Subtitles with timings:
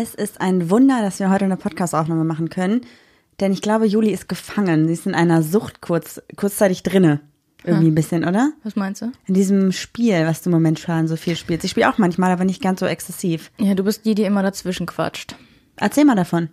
[0.00, 2.82] Es ist ein Wunder, dass wir heute eine Podcast-Aufnahme machen können,
[3.40, 4.86] denn ich glaube, Juli ist gefangen.
[4.86, 7.20] Sie ist in einer Sucht kurz, kurzzeitig drinne.
[7.64, 8.52] Irgendwie ein bisschen, oder?
[8.62, 9.10] Was meinst du?
[9.26, 11.64] In diesem Spiel, was du momentan so viel spielst.
[11.64, 13.50] Ich spiele auch manchmal, aber nicht ganz so exzessiv.
[13.58, 15.34] Ja, du bist die, die immer dazwischen quatscht.
[15.74, 16.50] Erzähl mal davon.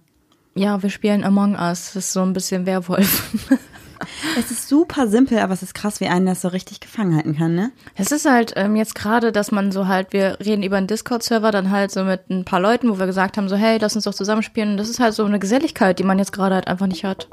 [0.55, 1.93] Ja, wir spielen Among Us.
[1.93, 3.31] Das ist so ein bisschen Werwolf.
[4.37, 7.35] Es ist super simpel, aber es ist krass, wie einen das so richtig gefangen halten
[7.37, 7.71] kann, ne?
[7.95, 11.51] Es ist halt ähm, jetzt gerade, dass man so halt, wir reden über einen Discord-Server,
[11.51, 14.05] dann halt so mit ein paar Leuten, wo wir gesagt haben, so hey, lass uns
[14.05, 14.71] doch zusammenspielen.
[14.71, 17.27] Und das ist halt so eine Geselligkeit, die man jetzt gerade halt einfach nicht hat.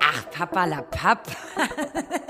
[0.00, 1.26] Ach, Papa la Papp.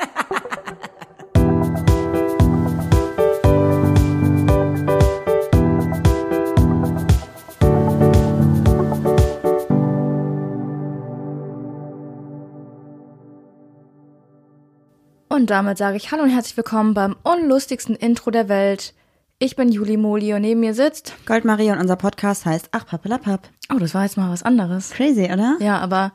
[15.39, 18.93] Und damit sage ich Hallo und herzlich willkommen beim unlustigsten Intro der Welt.
[19.39, 21.15] Ich bin Juli Moli und neben mir sitzt.
[21.27, 23.49] Goldmarie und unser Podcast heißt Ach, Pappelapapp.
[23.73, 24.91] Oh, das war jetzt mal was anderes.
[24.91, 25.55] Crazy, oder?
[25.61, 26.11] Ja, aber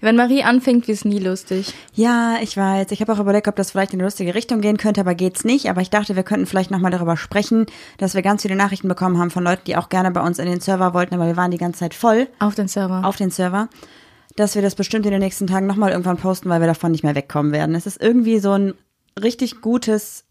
[0.00, 1.74] wenn Marie anfängt, wird es nie lustig.
[1.94, 2.92] Ja, ich weiß.
[2.92, 5.42] Ich habe auch überlegt, ob das vielleicht in eine lustige Richtung gehen könnte, aber geht's
[5.44, 5.68] nicht.
[5.68, 9.18] Aber ich dachte, wir könnten vielleicht nochmal darüber sprechen, dass wir ganz viele Nachrichten bekommen
[9.18, 11.50] haben von Leuten, die auch gerne bei uns in den Server wollten, aber wir waren
[11.50, 13.04] die ganze Zeit voll Auf den Server.
[13.04, 13.68] auf den Server,
[14.38, 17.04] dass wir das bestimmt in den nächsten Tagen nochmal irgendwann posten, weil wir davon nicht
[17.04, 17.74] mehr wegkommen werden.
[17.74, 18.74] Es ist irgendwie so ein
[19.20, 20.24] richtig gutes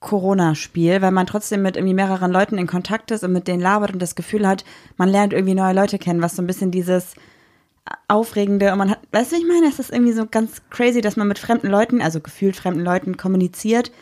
[0.00, 3.92] Corona-Spiel, weil man trotzdem mit irgendwie mehreren Leuten in Kontakt ist und mit denen labert
[3.92, 4.64] und das Gefühl hat,
[4.96, 7.14] man lernt irgendwie neue Leute kennen, was so ein bisschen dieses
[8.08, 9.68] Aufregende und man hat, weißt du, ich meine?
[9.68, 13.16] Es ist irgendwie so ganz crazy, dass man mit fremden Leuten, also gefühlt fremden Leuten
[13.16, 13.92] kommuniziert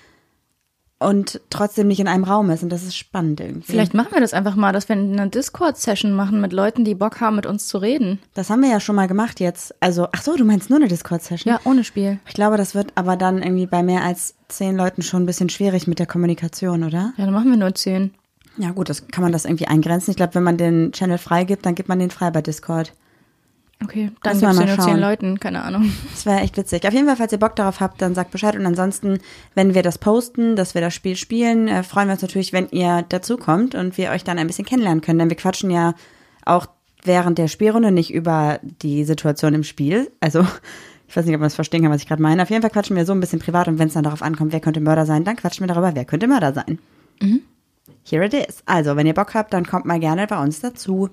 [1.03, 3.73] und trotzdem nicht in einem Raum ist und das ist spannend irgendwie.
[3.73, 7.21] Vielleicht machen wir das einfach mal, dass wir eine Discord-Session machen mit Leuten, die Bock
[7.21, 8.19] haben, mit uns zu reden.
[8.35, 9.75] Das haben wir ja schon mal gemacht jetzt.
[9.81, 11.53] Also, ach so, du meinst nur eine Discord-Session?
[11.53, 12.19] Ja, ohne Spiel.
[12.27, 15.49] Ich glaube, das wird aber dann irgendwie bei mehr als zehn Leuten schon ein bisschen
[15.49, 17.13] schwierig mit der Kommunikation, oder?
[17.17, 18.13] Ja, dann machen wir nur zehn.
[18.59, 20.11] Ja, gut, das kann man das irgendwie eingrenzen.
[20.11, 22.93] Ich glaube, wenn man den Channel freigibt, dann gibt man den frei bei Discord.
[23.83, 24.99] Okay, dann wir gibt's ja nur zehn.
[24.99, 25.93] Leuten, keine Ahnung.
[26.13, 26.87] Das wäre echt witzig.
[26.87, 28.55] Auf jeden Fall, falls ihr Bock darauf habt, dann sagt Bescheid.
[28.55, 29.19] Und ansonsten,
[29.55, 32.69] wenn wir das posten, dass wir das Spiel spielen, äh, freuen wir uns natürlich, wenn
[32.71, 35.19] ihr dazukommt und wir euch dann ein bisschen kennenlernen können.
[35.19, 35.95] Denn wir quatschen ja
[36.45, 36.67] auch
[37.05, 40.11] während der Spielrunde nicht über die Situation im Spiel.
[40.21, 40.47] Also,
[41.09, 42.43] ich weiß nicht, ob man das verstehen kann, was ich gerade meine.
[42.43, 44.53] Auf jeden Fall quatschen wir so ein bisschen privat und wenn es dann darauf ankommt,
[44.53, 46.79] wer könnte Mörder sein, dann quatschen wir darüber, wer könnte Mörder sein.
[48.05, 48.63] Here it is.
[48.67, 51.11] Also, wenn ihr Bock habt, dann kommt mal gerne bei uns dazu.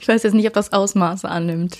[0.00, 1.78] Ich weiß jetzt nicht, ob das Ausmaße annimmt.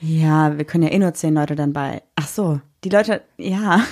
[0.00, 2.02] Ja, wir können ja eh nur zehn Leute dann bei.
[2.16, 3.84] Ach so, die Leute, ja.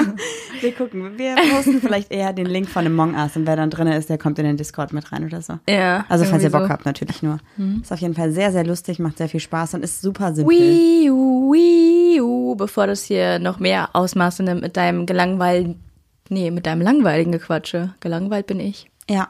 [0.60, 1.18] wir gucken.
[1.18, 4.18] Wir posten vielleicht eher den Link von Among Us und wer dann drin ist, der
[4.18, 5.58] kommt in den Discord mit rein oder so.
[5.68, 6.04] Ja.
[6.08, 6.68] Also falls ihr Bock so.
[6.68, 7.40] habt, natürlich nur.
[7.82, 10.56] Ist auf jeden Fall sehr, sehr lustig, macht sehr viel Spaß und ist super simpel.
[10.56, 15.82] Wii U, Wii U, bevor das hier noch mehr Ausmaße nimmt mit deinem gelangweilten,
[16.28, 17.94] nee, mit deinem langweiligen Gequatsche.
[17.98, 18.88] Gelangweilt bin ich.
[19.10, 19.28] Ja.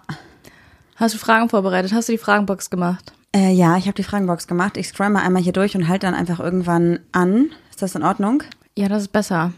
[0.97, 1.94] Hast du Fragen vorbereitet?
[1.94, 3.14] Hast du die Fragenbox gemacht?
[3.36, 4.78] Äh, ja, ich habe die Fragenbox gemacht.
[4.78, 7.50] Ich scroll mal einmal hier durch und halte dann einfach irgendwann an.
[7.69, 8.42] Ist das in Ordnung?
[8.74, 9.52] Ja, das ist besser.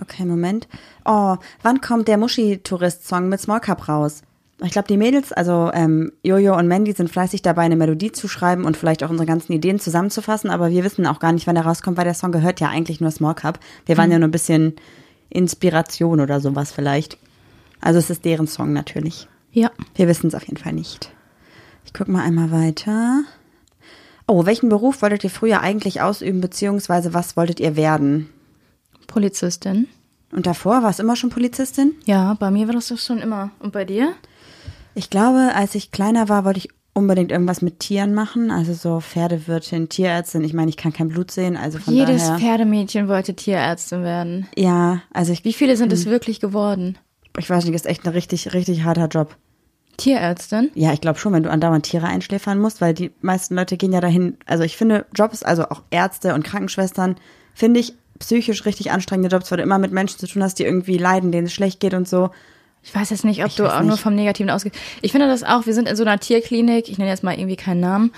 [0.00, 0.68] Okay, Moment.
[1.04, 4.22] Oh, wann kommt der Muschi-Tourist-Song mit Small Cup raus?
[4.62, 8.28] Ich glaube, die Mädels, also ähm, Jojo und Mandy, sind fleißig dabei, eine Melodie zu
[8.28, 11.56] schreiben und vielleicht auch unsere ganzen Ideen zusammenzufassen, aber wir wissen auch gar nicht, wann
[11.56, 13.58] er rauskommt, weil der Song gehört ja eigentlich nur Small Cup.
[13.84, 14.74] Wir waren ja nur ein bisschen
[15.28, 17.18] Inspiration oder sowas vielleicht.
[17.80, 19.26] Also es ist deren Song natürlich.
[19.50, 19.72] Ja.
[19.96, 21.13] Wir wissen es auf jeden Fall nicht.
[21.94, 23.22] Guck mal einmal weiter.
[24.26, 28.28] Oh, welchen Beruf wolltet ihr früher eigentlich ausüben, beziehungsweise was wolltet ihr werden?
[29.06, 29.86] Polizistin.
[30.32, 31.92] Und davor war es immer schon Polizistin?
[32.04, 33.50] Ja, bei mir war das doch schon immer.
[33.60, 34.12] Und bei dir?
[34.94, 38.50] Ich glaube, als ich kleiner war, wollte ich unbedingt irgendwas mit Tieren machen.
[38.50, 40.42] Also so Pferdewirtin, Tierärztin.
[40.42, 42.38] Ich meine, ich kann kein Blut sehen, also von Jedes daher.
[42.38, 44.48] Pferdemädchen wollte Tierärztin werden.
[44.56, 46.98] Ja, also ich, Wie viele sind es wirklich geworden?
[47.38, 49.36] ich weiß nicht, ist echt ein richtig, richtig harter Job.
[49.96, 50.70] Tierärztin?
[50.74, 53.92] Ja, ich glaube schon, wenn du andauernd Tiere einschläfern musst, weil die meisten Leute gehen
[53.92, 54.36] ja dahin.
[54.46, 57.16] Also ich finde Jobs, also auch Ärzte und Krankenschwestern,
[57.54, 60.64] finde ich psychisch richtig anstrengende Jobs, weil du immer mit Menschen zu tun hast, die
[60.64, 62.30] irgendwie leiden, denen es schlecht geht und so.
[62.82, 64.00] Ich weiß jetzt nicht, ob Ich du auch nur nicht.
[64.02, 64.76] vom Negativen ausgehst.
[65.00, 67.56] Ich finde das auch, wir sind in so einer Tierklinik, ich nenne jetzt mal irgendwie
[67.56, 68.12] keinen Namen.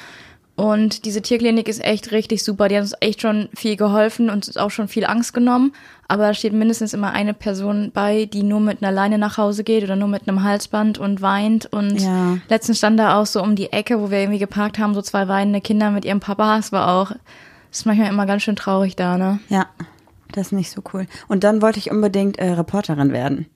[0.56, 2.68] Und diese Tierklinik ist echt richtig super.
[2.68, 5.72] Die hat uns echt schon viel geholfen und uns auch schon viel Angst genommen.
[6.08, 9.64] Aber da steht mindestens immer eine Person bei, die nur mit einer Leine nach Hause
[9.64, 11.66] geht oder nur mit einem Halsband und weint.
[11.66, 12.38] Und Ja.
[12.48, 15.28] letztens stand da auch so um die Ecke, wo wir irgendwie geparkt haben, so zwei
[15.28, 16.56] weinende Kinder mit ihrem Papa.
[16.56, 17.12] Es war auch,
[17.70, 19.40] ist manchmal immer ganz schön traurig da, ne?
[19.50, 19.66] Ja,
[20.32, 21.06] das ist nicht so cool.
[21.28, 23.46] Und dann wollte ich unbedingt äh, Reporterin werden.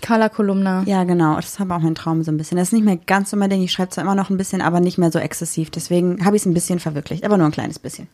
[0.00, 0.82] Carla Kolumna.
[0.86, 1.36] Ja, genau.
[1.36, 2.56] Das war auch mein Traum so ein bisschen.
[2.58, 3.62] Das ist nicht mehr ganz so mein Ding.
[3.62, 5.70] Ich schreibe zwar immer noch ein bisschen, aber nicht mehr so exzessiv.
[5.70, 8.08] Deswegen habe ich es ein bisschen verwirklicht, aber nur ein kleines bisschen.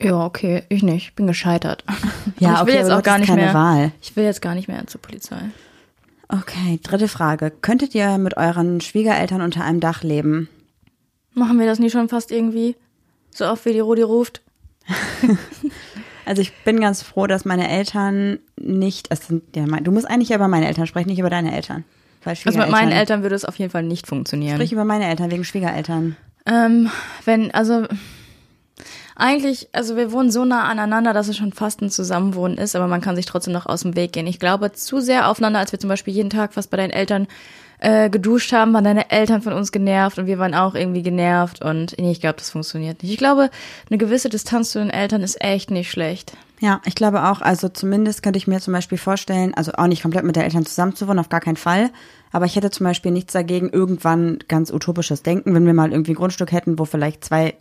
[0.00, 1.14] Ja, okay, ich nicht.
[1.16, 1.84] Bin gescheitert.
[2.40, 3.54] Ja, Und ich will okay, jetzt aber auch gar nicht keine mehr.
[3.54, 3.92] Wahl.
[4.00, 5.38] Ich will jetzt gar nicht mehr zur Polizei.
[6.28, 7.50] Okay, dritte Frage.
[7.50, 10.48] Könntet ihr mit euren Schwiegereltern unter einem Dach leben?
[11.32, 12.76] Machen wir das nie schon fast irgendwie?
[13.30, 14.40] So oft wie die Rudi ruft.
[16.26, 19.08] Also ich bin ganz froh, dass meine Eltern nicht,
[19.54, 21.84] ja, mein, du musst eigentlich über meine Eltern sprechen, nicht über deine Eltern.
[22.22, 24.56] Weil Also mit meinen Eltern würde es auf jeden Fall nicht funktionieren.
[24.56, 26.16] Sprich über meine Eltern wegen Schwiegereltern.
[26.46, 26.90] Ähm,
[27.24, 27.86] wenn, also
[29.16, 32.88] eigentlich, also wir wohnen so nah aneinander, dass es schon fast ein Zusammenwohnen ist, aber
[32.88, 34.26] man kann sich trotzdem noch aus dem Weg gehen.
[34.26, 37.28] Ich glaube, zu sehr aufeinander, als wir zum Beispiel jeden Tag fast bei deinen Eltern
[37.84, 41.62] äh, geduscht haben, waren deine Eltern von uns genervt und wir waren auch irgendwie genervt
[41.62, 43.12] und nee, ich glaube, das funktioniert nicht.
[43.12, 43.50] Ich glaube,
[43.90, 46.32] eine gewisse Distanz zu den Eltern ist echt nicht schlecht.
[46.60, 50.00] Ja, ich glaube auch, also zumindest könnte ich mir zum Beispiel vorstellen, also auch nicht
[50.00, 51.90] komplett mit den Eltern zusammenzuwohnen, auf gar keinen Fall.
[52.32, 56.12] Aber ich hätte zum Beispiel nichts dagegen, irgendwann ganz utopisches Denken, wenn wir mal irgendwie
[56.12, 57.54] ein Grundstück hätten, wo vielleicht zwei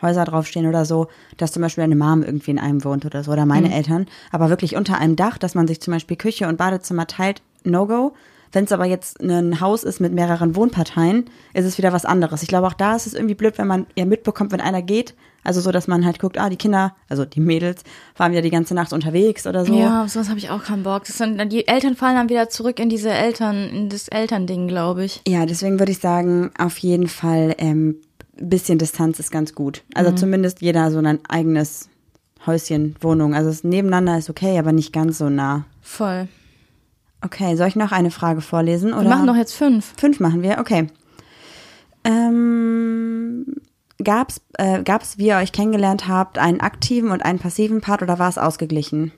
[0.00, 3.32] Häuser draufstehen oder so, dass zum Beispiel eine Mom irgendwie in einem wohnt oder so,
[3.32, 4.06] oder meine Eltern.
[4.32, 8.14] Aber wirklich unter einem Dach, dass man sich zum Beispiel Küche und Badezimmer teilt, no-go.
[8.52, 12.42] Wenn es aber jetzt ein Haus ist mit mehreren Wohnparteien, ist es wieder was anderes.
[12.42, 15.14] Ich glaube, auch da ist es irgendwie blöd, wenn man ja mitbekommt, wenn einer geht.
[15.42, 17.82] Also so, dass man halt guckt, ah, die Kinder, also die Mädels,
[18.16, 19.74] waren wieder die ganze Nacht unterwegs oder so.
[19.74, 21.06] Ja, auf sowas habe ich auch keinen Bock.
[21.06, 25.22] Sind, die Eltern fallen dann wieder zurück in diese Eltern, in das Elternding, glaube ich.
[25.26, 27.96] Ja, deswegen würde ich sagen, auf jeden Fall ähm,
[28.40, 29.82] bisschen Distanz ist ganz gut.
[29.94, 31.88] Also zumindest jeder so ein eigenes
[32.46, 33.34] Häuschen, Wohnung.
[33.34, 35.64] Also das nebeneinander ist okay, aber nicht ganz so nah.
[35.82, 36.28] Voll.
[37.22, 38.92] Okay, soll ich noch eine Frage vorlesen?
[38.92, 39.02] Oder?
[39.02, 39.92] Wir machen doch jetzt fünf.
[39.96, 40.86] Fünf machen wir, okay.
[42.04, 43.46] Ähm,
[44.02, 48.18] gab's, äh, gab's, wie ihr euch kennengelernt habt, einen aktiven und einen passiven Part oder
[48.18, 49.12] war es ausgeglichen?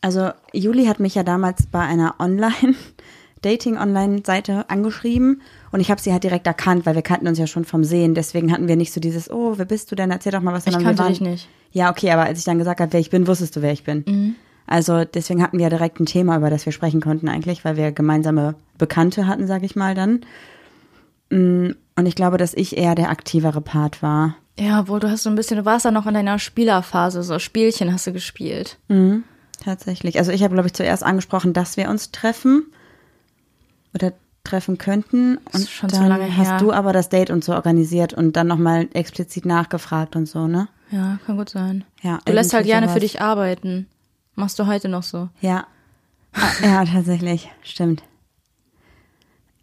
[0.00, 2.74] Also Juli hat mich ja damals bei einer Online
[3.42, 7.64] Dating-Online-Seite angeschrieben und ich habe sie halt direkt erkannt, weil wir kannten uns ja schon
[7.64, 8.14] vom Sehen.
[8.14, 10.10] Deswegen hatten wir nicht so dieses, oh, wer bist du denn?
[10.10, 10.66] Erzähl doch mal was.
[10.66, 11.48] Ich sondern wir kannte dich nicht.
[11.70, 13.84] Ja, okay, aber als ich dann gesagt habe, wer ich bin, wusstest du, wer ich
[13.84, 14.04] bin.
[14.06, 14.34] Mhm.
[14.66, 17.76] Also deswegen hatten wir ja direkt ein Thema, über das wir sprechen konnten eigentlich, weil
[17.76, 20.20] wir gemeinsame Bekannte hatten, sag ich mal dann.
[21.30, 24.36] Mm, Und ich glaube, dass ich eher der aktivere Part war.
[24.58, 27.38] Ja, wohl, du hast so ein bisschen, du warst da noch in deiner Spielerphase, so
[27.38, 28.78] Spielchen hast du gespielt.
[28.88, 29.24] Mhm,
[29.62, 30.18] tatsächlich.
[30.18, 32.64] Also ich habe, glaube ich, zuerst angesprochen, dass wir uns treffen
[33.94, 34.12] oder
[34.44, 35.38] treffen könnten.
[35.46, 36.58] Das ist Und schon dann lange hast her.
[36.58, 40.68] du aber das Date und so organisiert und dann nochmal explizit nachgefragt und so, ne?
[40.90, 41.84] Ja, kann gut sein.
[42.02, 42.94] Ja, Du lässt halt gerne sowas.
[42.94, 43.86] für dich arbeiten.
[44.34, 45.28] Machst du heute noch so.
[45.40, 45.66] Ja.
[46.32, 47.50] Ah, ja, tatsächlich.
[47.62, 48.02] Stimmt.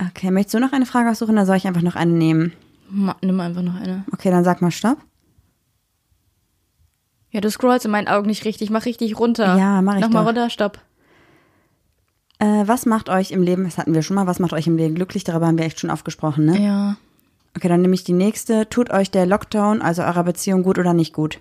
[0.09, 2.53] Okay, möchtest du noch eine Frage aussuchen oder soll ich einfach noch eine nehmen?
[2.89, 4.03] Ma nimm einfach noch eine.
[4.11, 4.97] Okay, dann sag mal Stopp.
[7.31, 8.69] Ja, du scrollst in meinen Augen nicht richtig.
[8.69, 9.57] Mach richtig runter.
[9.57, 10.29] Ja, mach ich Nochmal doch.
[10.29, 10.79] runter, stopp.
[12.39, 14.75] Äh, was macht euch im Leben, das hatten wir schon mal, was macht euch im
[14.75, 15.23] Leben glücklich?
[15.23, 16.59] Darüber haben wir echt schon oft gesprochen, ne?
[16.59, 16.97] Ja.
[17.55, 18.67] Okay, dann nehme ich die nächste.
[18.67, 21.39] Tut euch der Lockdown, also eurer Beziehung, gut oder nicht gut?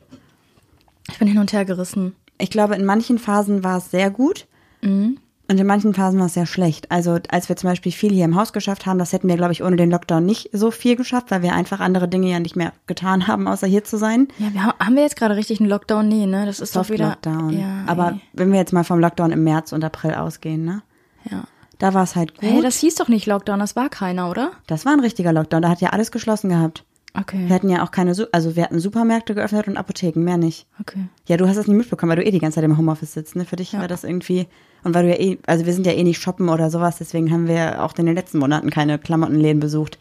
[1.11, 2.15] Ich bin hin und her gerissen.
[2.41, 4.47] Ich glaube, in manchen Phasen war es sehr gut
[4.83, 5.19] Mhm.
[5.49, 6.91] und in manchen Phasen war es sehr schlecht.
[6.91, 9.53] Also als wir zum Beispiel viel hier im Haus geschafft haben, das hätten wir, glaube
[9.53, 12.57] ich, ohne den Lockdown nicht so viel geschafft, weil wir einfach andere Dinge ja nicht
[12.57, 14.29] mehr getan haben, außer hier zu sein.
[14.39, 16.09] Ja, wir haben, haben wir jetzt gerade richtig einen Lockdown?
[16.09, 16.47] Nee, ne?
[16.47, 17.09] Das ist doch wieder.
[17.23, 17.59] Soft-Lockdown.
[17.61, 18.21] Ja, Aber ey.
[18.33, 20.83] wenn wir jetzt mal vom Lockdown im März und April ausgehen, ne?
[21.31, 21.45] Ja.
[21.79, 22.43] Da war es halt gut.
[22.49, 24.53] Hey, das hieß doch nicht Lockdown, das war keiner, oder?
[24.67, 26.85] das war ein richtiger Lockdown, da hat ja alles geschlossen gehabt.
[27.13, 27.49] Okay.
[27.49, 30.67] Wir hatten ja auch keine, also wir hatten Supermärkte geöffnet und Apotheken, mehr nicht.
[30.81, 31.07] Okay.
[31.27, 33.35] Ja, du hast das nicht mitbekommen, weil du eh die ganze Zeit im Homeoffice sitzt,
[33.37, 33.45] ne?
[33.45, 34.47] Für dich war das irgendwie,
[34.85, 37.33] und weil du ja eh, also wir sind ja eh nicht shoppen oder sowas, deswegen
[37.33, 39.99] haben wir auch in den letzten Monaten keine Klamottenläden besucht.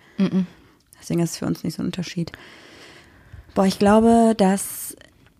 [1.00, 2.32] Deswegen ist es für uns nicht so ein Unterschied.
[3.56, 4.96] Boah, ich glaube, dass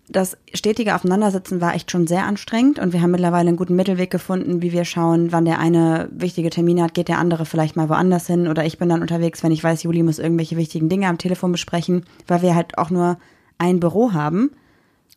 [0.10, 4.10] das stetige Aufeinandersitzen war echt schon sehr anstrengend und wir haben mittlerweile einen guten Mittelweg
[4.10, 7.90] gefunden, wie wir schauen, wann der eine wichtige Termine hat, geht der andere vielleicht mal
[7.90, 11.08] woanders hin oder ich bin dann unterwegs, wenn ich weiß, Juli muss irgendwelche wichtigen Dinge
[11.08, 13.18] am Telefon besprechen, weil wir halt auch nur
[13.60, 14.52] ein Büro haben.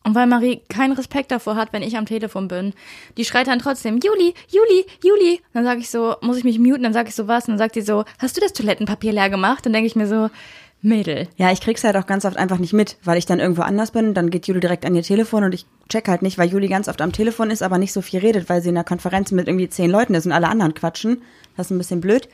[0.05, 2.73] Und weil Marie keinen Respekt davor hat, wenn ich am Telefon bin,
[3.15, 5.39] die schreit dann trotzdem, Juli, Juli, Juli.
[5.53, 6.83] Dann sage ich so, muss ich mich muten?
[6.83, 7.45] Dann sage ich so was.
[7.45, 9.65] Und dann sagt die so, hast du das Toilettenpapier leer gemacht?
[9.65, 10.29] Dann denke ich mir so,
[10.83, 11.29] Mädel.
[11.37, 13.91] Ja, ich krieg's halt auch ganz oft einfach nicht mit, weil ich dann irgendwo anders
[13.91, 16.67] bin, dann geht Juli direkt an ihr Telefon und ich check halt nicht, weil Juli
[16.67, 19.31] ganz oft am Telefon ist, aber nicht so viel redet, weil sie in einer Konferenz
[19.31, 21.21] mit irgendwie zehn Leuten ist und alle anderen quatschen.
[21.55, 22.27] Das ist ein bisschen blöd.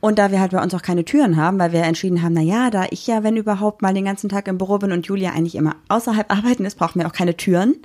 [0.00, 2.40] Und da wir halt bei uns auch keine Türen haben, weil wir entschieden haben, na
[2.40, 5.32] ja, da ich ja, wenn überhaupt, mal den ganzen Tag im Büro bin und Julia
[5.32, 7.76] eigentlich immer außerhalb arbeiten ist, brauchen wir auch keine Türen,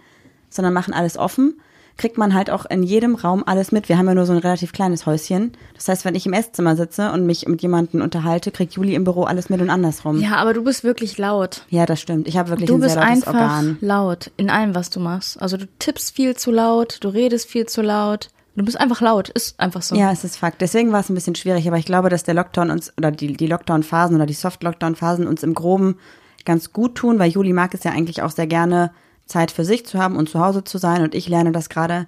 [0.50, 1.60] sondern machen alles offen,
[1.98, 3.88] kriegt man halt auch in jedem Raum alles mit.
[3.88, 5.54] Wir haben ja nur so ein relativ kleines Häuschen.
[5.76, 9.04] Das heißt, wenn ich im Esszimmer sitze und mich mit jemandem unterhalte, kriegt Juli im
[9.06, 10.20] Büro alles mit und andersrum.
[10.20, 11.66] Ja, aber du bist wirklich laut.
[11.70, 12.28] Ja, das stimmt.
[12.28, 13.78] Ich habe wirklich Du ein bist sehr lautes einfach Organ.
[13.82, 15.42] laut in allem, was du machst.
[15.42, 18.30] Also du tippst viel zu laut, du redest viel zu laut.
[18.58, 19.96] Du bist einfach laut, ist einfach so.
[19.96, 20.62] Ja, es ist Fakt.
[20.62, 23.34] Deswegen war es ein bisschen schwierig, aber ich glaube, dass der Lockdown uns oder die,
[23.34, 25.98] die Lockdown-Phasen oder die Soft-Lockdown-Phasen uns im Groben
[26.46, 28.92] ganz gut tun, weil Juli mag es ja eigentlich auch sehr gerne,
[29.26, 31.02] Zeit für sich zu haben und zu Hause zu sein.
[31.02, 32.08] Und ich lerne das gerade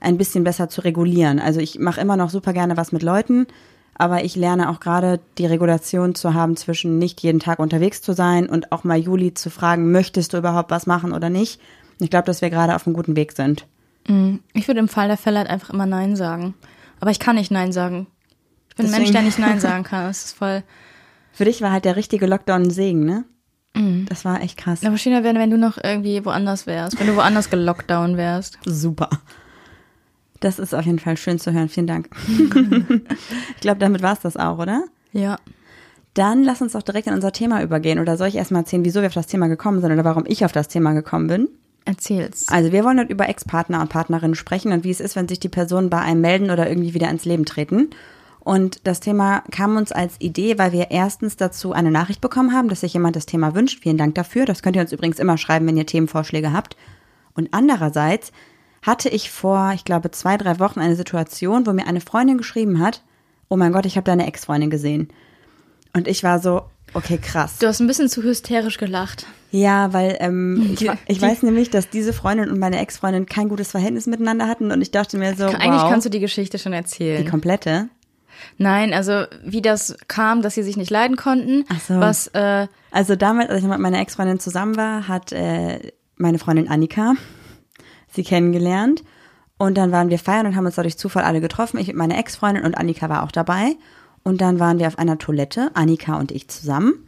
[0.00, 1.38] ein bisschen besser zu regulieren.
[1.38, 3.46] Also ich mache immer noch super gerne was mit Leuten,
[3.94, 8.12] aber ich lerne auch gerade die Regulation zu haben zwischen nicht jeden Tag unterwegs zu
[8.12, 11.60] sein und auch mal Juli zu fragen, möchtest du überhaupt was machen oder nicht?
[12.00, 13.66] Ich glaube, dass wir gerade auf einem guten Weg sind.
[14.54, 16.54] Ich würde im Fall der Fälle halt einfach immer Nein sagen.
[16.98, 18.08] Aber ich kann nicht Nein sagen.
[18.70, 20.06] Ich bin ein Mensch, Deswegen- der nicht Nein sagen kann.
[20.06, 20.64] Das ist voll.
[21.32, 23.24] Für dich war halt der richtige Lockdown ein Segen, ne?
[24.12, 24.84] Das war echt krass.
[24.84, 27.00] Aber schöner wäre, wenn du noch irgendwie woanders wärst.
[27.00, 28.58] Wenn du woanders gelockdown wärst.
[28.66, 29.08] Super.
[30.40, 31.68] Das ist auf jeden Fall schön zu hören.
[31.68, 32.10] Vielen Dank.
[32.28, 34.84] ich glaube, damit war es das auch, oder?
[35.12, 35.38] Ja.
[36.14, 37.98] Dann lass uns doch direkt in unser Thema übergehen.
[37.98, 40.44] Oder soll ich erstmal erzählen, wieso wir auf das Thema gekommen sind oder warum ich
[40.44, 41.48] auf das Thema gekommen bin?
[41.84, 42.48] Erzähl's.
[42.48, 45.40] Also wir wollen heute über Ex-Partner und Partnerinnen sprechen und wie es ist, wenn sich
[45.40, 47.90] die Personen bei einem melden oder irgendwie wieder ins Leben treten.
[48.44, 52.68] Und das Thema kam uns als Idee, weil wir erstens dazu eine Nachricht bekommen haben,
[52.68, 53.80] dass sich jemand das Thema wünscht.
[53.82, 54.46] Vielen Dank dafür.
[54.46, 56.76] Das könnt ihr uns übrigens immer schreiben, wenn ihr Themenvorschläge habt.
[57.34, 58.32] Und andererseits
[58.82, 62.80] hatte ich vor, ich glaube, zwei, drei Wochen eine Situation, wo mir eine Freundin geschrieben
[62.80, 63.02] hat,
[63.48, 65.08] oh mein Gott, ich habe deine Ex-Freundin gesehen.
[65.92, 66.62] Und ich war so,
[66.94, 67.58] okay, krass.
[67.58, 69.26] Du hast ein bisschen zu hysterisch gelacht.
[69.52, 73.26] Ja, weil ähm, ich, Die- ich die- weiß nämlich, dass diese Freundin und meine Ex-Freundin
[73.26, 76.18] kein gutes Verhältnis miteinander hatten und ich dachte mir so, Eigentlich wow, kannst du die
[76.20, 77.28] Geschichte schon die erzählen.
[77.30, 77.88] komplette.
[78.58, 81.64] Nein, also wie das kam, dass sie sich nicht leiden konnten.
[81.68, 81.98] Ach so.
[82.00, 86.68] Was, äh, Also damals, als ich mit meiner Ex-Freundin zusammen war, hat äh, meine Freundin
[86.68, 87.14] Annika
[88.14, 89.02] sie kennengelernt
[89.58, 91.78] und dann waren wir feiern und haben uns dadurch Zufall alle getroffen.
[91.78, 93.76] Ich mit meiner Ex-Freundin und Annika war auch dabei
[94.22, 97.06] und dann waren wir auf einer Toilette, Annika und ich zusammen.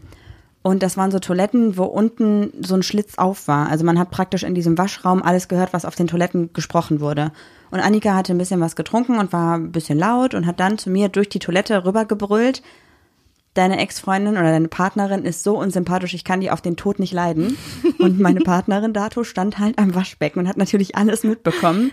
[0.66, 3.68] Und das waren so Toiletten, wo unten so ein Schlitz auf war.
[3.68, 7.32] Also man hat praktisch in diesem Waschraum alles gehört, was auf den Toiletten gesprochen wurde.
[7.70, 10.78] Und Annika hatte ein bisschen was getrunken und war ein bisschen laut und hat dann
[10.78, 12.62] zu mir durch die Toilette rübergebrüllt.
[13.52, 17.12] Deine Ex-Freundin oder deine Partnerin ist so unsympathisch, ich kann die auf den Tod nicht
[17.12, 17.58] leiden.
[17.98, 21.92] Und meine Partnerin Dato stand halt am Waschbecken und hat natürlich alles mitbekommen.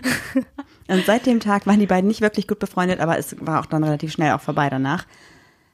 [0.88, 3.66] Und seit dem Tag waren die beiden nicht wirklich gut befreundet, aber es war auch
[3.66, 5.04] dann relativ schnell auch vorbei danach.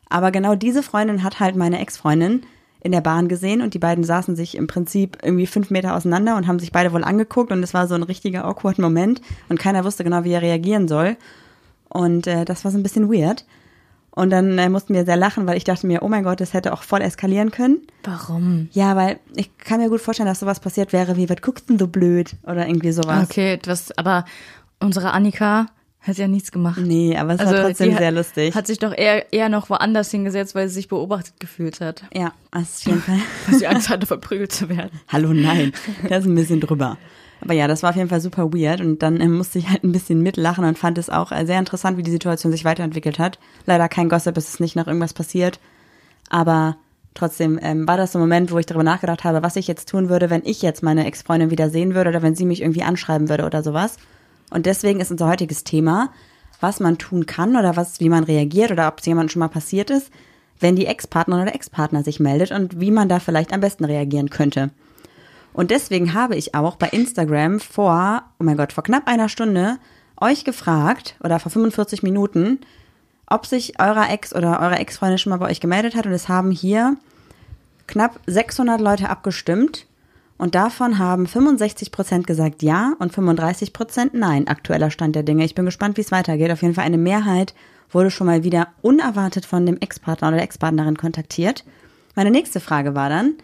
[0.09, 2.43] Aber genau diese Freundin hat halt meine Ex-Freundin
[2.81, 6.37] in der Bahn gesehen und die beiden saßen sich im Prinzip irgendwie fünf Meter auseinander
[6.37, 9.59] und haben sich beide wohl angeguckt und es war so ein richtiger awkward Moment und
[9.59, 11.17] keiner wusste genau, wie er reagieren soll.
[11.89, 13.45] Und äh, das war so ein bisschen weird.
[14.11, 16.53] Und dann äh, mussten wir sehr lachen, weil ich dachte mir, oh mein Gott, das
[16.53, 17.87] hätte auch voll eskalieren können.
[18.03, 18.69] warum?
[18.73, 21.79] Ja, weil ich kann mir gut vorstellen, dass sowas passiert wäre wie, was guckst denn
[21.79, 22.35] so blöd?
[22.43, 23.29] Oder irgendwie sowas.
[23.31, 24.25] Okay, das, aber
[24.81, 25.67] unsere Annika
[26.01, 26.81] hat ja nichts gemacht.
[26.83, 28.55] Nee, aber es war trotzdem Also die hat- sehr lustig.
[28.55, 32.03] Hat sich doch eher, eher noch woanders hingesetzt, weil sie sich beobachtet gefühlt hat.
[32.15, 33.19] ja, auf jeden Fall.
[33.47, 34.91] Weil sie Angst hatte, verprügelt zu werden.
[35.09, 35.73] Hallo, nein.
[36.09, 36.97] Das ist ein bisschen drüber.
[37.41, 39.85] Aber ja, das war auf jeden Fall super weird und dann äh, musste ich halt
[39.85, 43.19] ein bisschen mitlachen und fand es auch äh, sehr interessant, wie die Situation sich weiterentwickelt
[43.19, 43.39] hat.
[43.67, 45.61] Leider kein Gossip, es ist nicht noch irgendwas passiert.
[46.31, 46.77] Aber
[47.15, 49.89] trotzdem ähm, war das so ein Moment, wo ich darüber nachgedacht habe, was ich jetzt
[49.89, 52.83] tun würde, wenn ich jetzt meine Ex-Freundin wieder sehen würde oder wenn sie mich irgendwie
[52.83, 53.99] anschreiben würde oder sowas.
[54.51, 56.11] Und deswegen ist unser heutiges Thema,
[56.61, 59.49] was man tun kann oder was, wie man reagiert oder ob es jemandem schon mal
[59.49, 60.11] passiert ist,
[60.61, 64.31] wenn die Ex-Partnerin oder Ex-Partner sich meldet und wie man da vielleicht am besten reagieren
[64.31, 64.71] könnte.
[65.53, 69.79] Und deswegen habe ich auch bei Instagram vor, oh mein Gott, vor knapp einer Stunde
[70.21, 72.61] euch gefragt oder vor 45 Minuten,
[73.27, 76.07] ob sich eurer Ex oder eure Ex-Freundin schon mal bei euch gemeldet hat.
[76.07, 76.97] Und es haben hier
[77.89, 79.88] knapp 600 Leute abgestimmt.
[80.39, 84.47] Und davon haben 65 Prozent gesagt ja und 35 Prozent nein.
[84.47, 85.45] Aktueller Stand der Dinge.
[85.45, 86.53] Ich bin gespannt, wie es weitergeht.
[86.53, 87.55] Auf jeden Fall eine Mehrheit
[87.91, 91.65] wurde schon mal wieder unerwartet von dem Ex-Partner oder der Ex-Partnerin kontaktiert.
[92.15, 93.35] Meine nächste Frage war dann,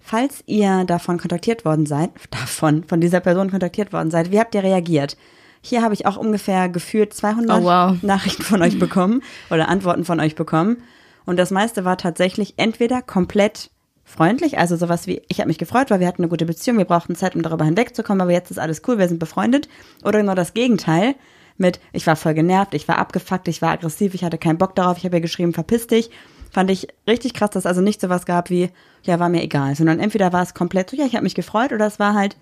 [0.00, 4.54] falls ihr davon kontaktiert worden seid, davon, von dieser Person kontaktiert worden seid, wie habt
[4.54, 5.16] ihr reagiert?
[5.60, 8.02] Hier habe ich auch ungefähr gefühlt 200 Oh, wow.
[8.02, 10.82] Nachrichten von euch bekommen oder Antworten von euch bekommen.
[11.26, 13.70] Und das meiste war tatsächlich entweder komplett
[14.14, 16.84] freundlich, also sowas wie, ich habe mich gefreut, weil wir hatten eine gute Beziehung, wir
[16.84, 19.68] brauchten Zeit, um darüber hinwegzukommen, aber jetzt ist alles cool, wir sind befreundet.
[20.04, 21.14] Oder genau das Gegenteil
[21.56, 24.74] mit, ich war voll genervt, ich war abgefuckt, ich war aggressiv, ich hatte keinen Bock
[24.74, 26.10] darauf, ich habe ihr geschrieben, verpiss dich.
[26.50, 28.70] Fand ich richtig krass, dass also nicht sowas gab wie,
[29.02, 31.72] ja, war mir egal, sondern entweder war es komplett so, ja, ich habe mich gefreut,
[31.72, 32.36] oder es war halt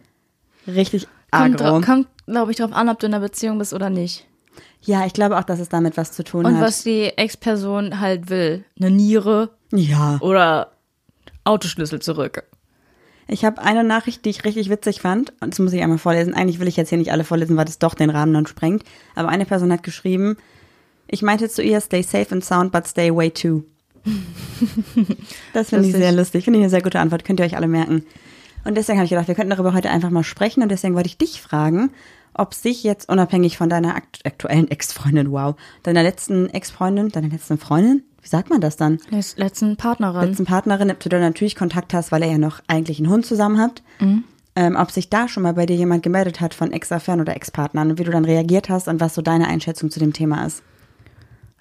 [0.67, 1.77] richtig Kommt, agro.
[1.79, 4.27] dra- kommt glaube ich, drauf an, ob du in einer Beziehung bist oder nicht.
[4.83, 6.63] Ja, ich glaube auch, dass es damit was zu tun Und hat.
[6.63, 8.65] was die Ex-Person halt will.
[8.79, 10.19] Eine Niere ja.
[10.21, 10.72] oder
[11.45, 12.45] Autoschlüssel zurück.
[13.29, 16.35] Ich habe eine Nachricht, die ich richtig witzig fand, und das muss ich einmal vorlesen.
[16.35, 18.85] Eigentlich will ich jetzt hier nicht alle vorlesen, weil das doch den Rahmen dann sprengt.
[19.15, 20.37] Aber eine Person hat geschrieben,
[21.07, 23.63] ich meinte zu ihr, stay safe and sound, but stay away too.
[25.53, 26.45] das finde ich sehr lustig.
[26.45, 27.25] Finde ich eine sehr gute Antwort.
[27.25, 28.05] Könnt ihr euch alle merken.
[28.65, 30.63] Und deswegen habe ich gedacht, wir könnten darüber heute einfach mal sprechen.
[30.63, 31.91] Und deswegen wollte ich dich fragen,
[32.35, 37.59] ob sich jetzt unabhängig von deiner akt aktuellen Ex-Freundin, wow, deiner letzten Ex-Freundin, deiner letzten
[37.59, 38.99] Freundin, wie sagt man das dann?
[39.11, 40.29] Letz- Letzten Partnerin.
[40.29, 43.27] Letzten Partnerin, ob du da natürlich Kontakt hast, weil ihr ja noch eigentlich einen Hund
[43.27, 43.83] zusammen habt.
[44.55, 47.91] Ähm, ob sich da schon mal bei dir jemand gemeldet hat von Ex-Affären oder Ex-Partnern
[47.91, 50.63] und wie du dann reagiert hast und was so deine Einschätzung zu dem Thema ist.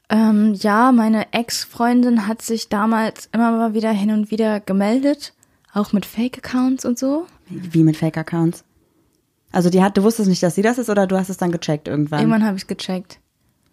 [0.10, 5.34] Ähm, ja, meine Ex-Freundin hat sich damals immer mal wieder hin und wieder gemeldet.
[5.74, 7.28] Auch mit Fake-Accounts und so.
[7.48, 8.66] Wie mit Fake-Accounts?
[9.54, 11.52] Also die hat, du wusstest nicht, dass sie das ist oder du hast es dann
[11.54, 12.20] gecheckt irgendwann?
[12.20, 13.20] Irgendwann habe ich gecheckt.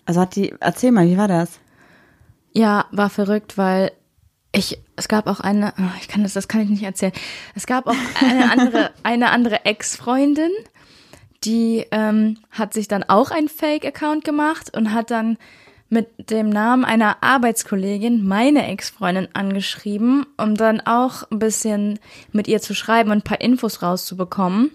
[0.07, 1.59] Also hat die, erzähl mal, wie war das?
[2.59, 3.93] Ja, war verrückt, weil
[4.51, 7.13] ich, es gab auch eine, oh, ich kann das, das kann ich nicht erzählen.
[7.55, 10.51] Es gab auch eine andere, eine andere Ex-Freundin,
[11.45, 15.39] die ähm, hat sich dann auch einen Fake-Account gemacht und hat dann
[15.89, 22.01] mit dem Namen einer Arbeitskollegin meine Ex-Freundin angeschrieben, um dann auch ein bisschen
[22.33, 24.73] mit ihr zu schreiben und ein paar Infos rauszubekommen.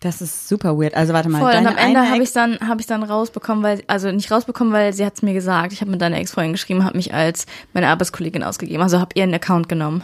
[0.00, 0.94] Das ist super weird.
[0.94, 3.82] Also warte mal, Voll, und am Ende habe ich dann habe ich dann rausbekommen, weil
[3.86, 5.74] also nicht rausbekommen, weil sie hat es mir gesagt.
[5.74, 9.34] Ich habe mit deiner Ex-Freundin geschrieben, habe mich als meine Arbeitskollegin ausgegeben, also habe ihren
[9.34, 10.02] Account genommen.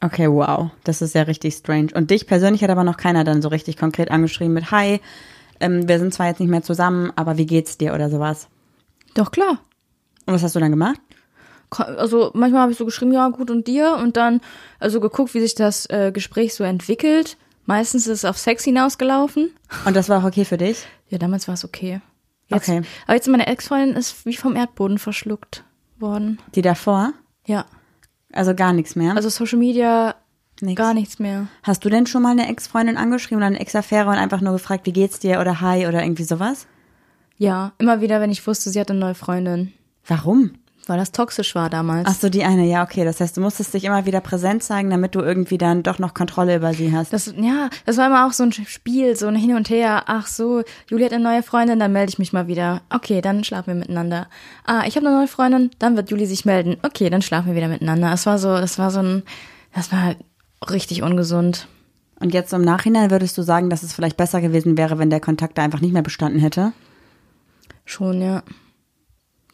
[0.00, 0.70] Okay, wow.
[0.84, 1.88] Das ist ja richtig strange.
[1.94, 5.00] Und dich persönlich hat aber noch keiner dann so richtig konkret angeschrieben mit Hi,
[5.60, 8.48] ähm, wir sind zwar jetzt nicht mehr zusammen, aber wie geht's dir oder sowas.
[9.14, 9.58] Doch klar.
[10.26, 11.00] Und was hast du dann gemacht?
[11.70, 14.40] Also manchmal habe ich so geschrieben, ja gut und dir und dann
[14.78, 17.36] also geguckt, wie sich das äh, Gespräch so entwickelt.
[17.68, 19.50] Meistens ist es auf Sex hinausgelaufen.
[19.84, 20.86] Und das war auch okay für dich?
[21.10, 22.00] Ja, damals war es okay.
[22.46, 22.80] Jetzt, Okay.
[23.06, 25.64] Aber jetzt meine Ex-Freundin ist wie vom Erdboden verschluckt
[25.98, 26.38] worden.
[26.54, 27.12] Die davor?
[27.46, 27.66] Ja.
[28.32, 29.14] Also gar nichts mehr?
[29.16, 30.14] Also Social Media
[30.62, 30.78] Nix.
[30.78, 31.48] gar nichts mehr.
[31.62, 34.86] Hast du denn schon mal eine Ex-Freundin angeschrieben oder eine Ex-Affäre und einfach nur gefragt,
[34.86, 36.66] wie geht's dir oder Hi oder irgendwie sowas?
[37.36, 39.74] Ja, immer wieder, wenn ich wusste, sie hat eine neue Freundin.
[40.06, 40.52] Warum?
[40.88, 42.08] Weil das toxisch war damals.
[42.08, 43.04] Ach so, die eine, ja, okay.
[43.04, 46.14] Das heißt, du musstest dich immer wieder präsent zeigen, damit du irgendwie dann doch noch
[46.14, 47.12] Kontrolle über sie hast.
[47.12, 50.04] Das, ja, das war immer auch so ein Spiel, so ein Hin und Her.
[50.06, 52.80] Ach so, Julia hat eine neue Freundin, dann melde ich mich mal wieder.
[52.88, 54.28] Okay, dann schlafen wir miteinander.
[54.64, 56.78] Ah, ich habe eine neue Freundin, dann wird Juli sich melden.
[56.82, 58.10] Okay, dann schlafen wir wieder miteinander.
[58.10, 59.22] Das war so, das war so ein,
[59.74, 60.14] das war
[60.70, 61.68] richtig ungesund.
[62.18, 65.20] Und jetzt im Nachhinein würdest du sagen, dass es vielleicht besser gewesen wäre, wenn der
[65.20, 66.72] Kontakt da einfach nicht mehr bestanden hätte?
[67.84, 68.42] Schon, ja.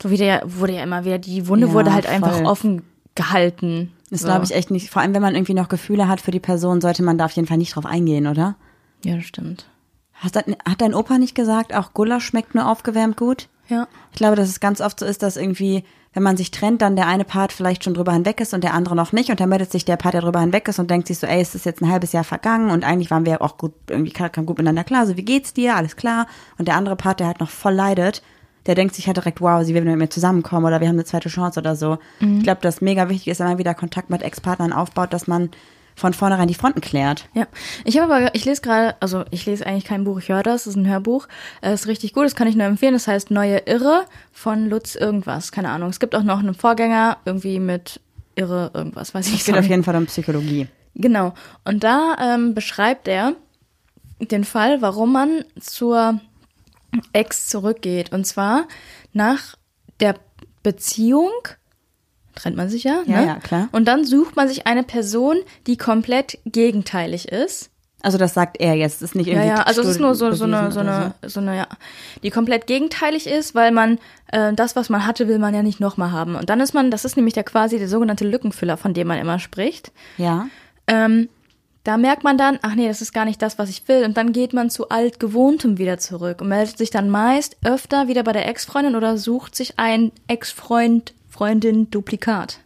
[0.03, 2.47] So wieder ja, wurde ja immer wieder, die Wunde Ja, wurde halt einfach voll.
[2.47, 2.83] offen
[3.15, 3.93] gehalten.
[4.11, 4.27] Das so.
[4.27, 4.91] glaube ich echt nicht.
[4.91, 7.33] Vor allem, wenn man irgendwie noch Gefühle hat für die Person, sollte man da auf
[7.33, 8.57] jeden Fall nicht drauf eingehen, oder?
[9.05, 9.67] Ja, das stimmt.
[10.15, 13.49] Hast hat dein Opa nicht gesagt, auch Gulasch schmeckt nur aufgewärmt gut?
[13.69, 13.89] Ja.
[14.13, 16.97] Ich glaube, dass es ganz oft so ist, dass irgendwie, wenn man sich trennt, dann
[16.97, 19.31] der eine Part vielleicht schon drüber hinweg ist und der andere noch nicht.
[19.31, 21.41] Und dann meldet sich der Part, der drüber hinweg ist und denkt sich so, ey,
[21.41, 24.47] es ist jetzt ein halbes Jahr vergangen und eigentlich waren wir auch gut, irgendwie kam
[24.47, 25.07] gut miteinander klar.
[25.07, 25.77] So, wie geht's dir?
[25.77, 26.27] Alles klar.
[26.59, 28.23] Und der andere Part, der halt noch voll leidet,
[28.67, 31.05] der denkt sich halt direkt, wow, sie will mit mir zusammenkommen oder wir haben eine
[31.05, 31.99] zweite Chance oder so.
[32.21, 35.51] Ich glaube, dass mega wichtig ist, wenn man wieder Kontakt mit Ex-Partnern aufbaut, dass man
[35.97, 37.29] von vornherein die Fronten klärt.
[37.35, 37.47] Ja,
[37.85, 40.65] ich habe aber, ich lese gerade, also ich lese eigentlich kein Buch, ich höre das,
[40.65, 41.29] das ist ein Hörbuch,
[41.61, 44.97] es ist richtig gut, das kann ich nur empfehlen, das heißt Neue Irre von Lutz
[44.97, 45.91] irgendwas, keine Ahnung.
[45.91, 48.01] Es gibt auch noch einen Vorgänger, irgendwie mit
[48.35, 49.65] Irre irgendwas, weiß ich Es geht nicht.
[49.65, 50.67] auf jeden Fall um Psychologie.
[50.97, 51.33] Genau,
[51.65, 53.35] und da ähm, beschreibt er
[54.21, 56.21] den Fall, warum man zur
[57.13, 58.13] Ex zurückgeht.
[58.13, 58.67] Und zwar
[59.13, 59.57] nach
[60.01, 60.17] der
[60.63, 61.31] Beziehung
[62.35, 63.27] trennt man sich ja, Ja, ne?
[63.27, 63.69] ja, klar.
[63.73, 67.71] Und dann sucht man sich eine Person, die komplett gegenteilig ist.
[68.03, 70.15] Also das sagt er jetzt, das ist nicht Ja, irgendwie ja, also es ist nur
[70.15, 71.67] so, so eine, so eine, so eine, ja,
[72.23, 73.99] die komplett gegenteilig ist, weil man
[74.31, 76.35] äh, das, was man hatte, will man ja nicht nochmal haben.
[76.35, 79.19] Und dann ist man, das ist nämlich der quasi der sogenannte Lückenfüller, von dem man
[79.19, 79.91] immer spricht.
[80.19, 80.49] Ja.
[80.87, 81.31] Ähm,
[81.85, 84.05] da merkt man dann, ach nee, das ist gar nicht das, was ich will.
[84.05, 88.23] Und dann geht man zu altgewohntem wieder zurück und meldet sich dann meist öfter wieder
[88.23, 92.61] bei der Ex-Freundin oder sucht sich ein Ex-Freund, Freundin Duplikat.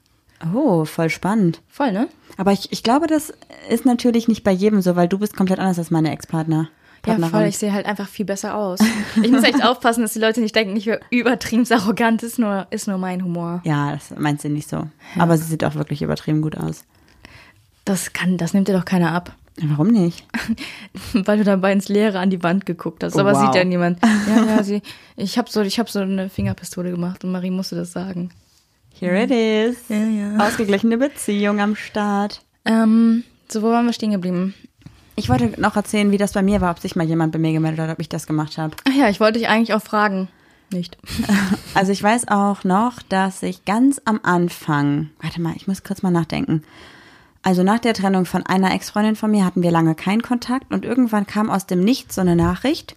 [0.54, 1.60] Oh, voll spannend.
[1.68, 2.08] Voll, ne?
[2.36, 3.32] Aber ich, ich glaube, das
[3.68, 6.68] ist natürlich nicht bei jedem so, weil du bist komplett anders als meine Ex-Partner.
[7.06, 7.44] Ja, voll.
[7.44, 8.80] Ich sehe halt einfach viel besser aus.
[9.22, 12.22] Ich muss echt aufpassen, dass die Leute nicht denken, ich wäre übertrieben arrogant.
[12.22, 13.62] Ist nur, ist nur mein Humor.
[13.64, 14.86] Ja, das meinst du nicht so.
[15.18, 16.84] Aber sie sieht auch wirklich übertrieben gut aus.
[17.88, 19.34] Das kann, das nimmt dir doch keiner ab.
[19.62, 20.22] Warum nicht?
[21.14, 23.16] Weil du dabei ins Leere an die Wand geguckt hast.
[23.16, 23.46] Oh, Aber wow.
[23.46, 23.98] sieht ja niemand.
[24.02, 24.82] Ja, ja, sie,
[25.16, 28.28] ich habe so, ich habe so eine Fingerpistole gemacht und Marie musste das sagen.
[28.92, 29.88] Here it is.
[29.88, 30.46] Ja, ja.
[30.46, 32.42] Ausgeglichene Beziehung am Start.
[32.66, 34.52] Ähm, so, wo waren wir stehen geblieben?
[35.16, 37.52] Ich wollte noch erzählen, wie das bei mir war, ob sich mal jemand bei mir
[37.54, 38.76] gemeldet hat, ob ich das gemacht habe.
[38.86, 40.28] Ach ja, ich wollte dich eigentlich auch fragen.
[40.70, 40.98] Nicht.
[41.74, 46.02] Also ich weiß auch noch, dass ich ganz am Anfang, warte mal, ich muss kurz
[46.02, 46.64] mal nachdenken.
[47.42, 50.84] Also nach der Trennung von einer Ex-Freundin von mir hatten wir lange keinen Kontakt und
[50.84, 52.96] irgendwann kam aus dem Nichts so eine Nachricht.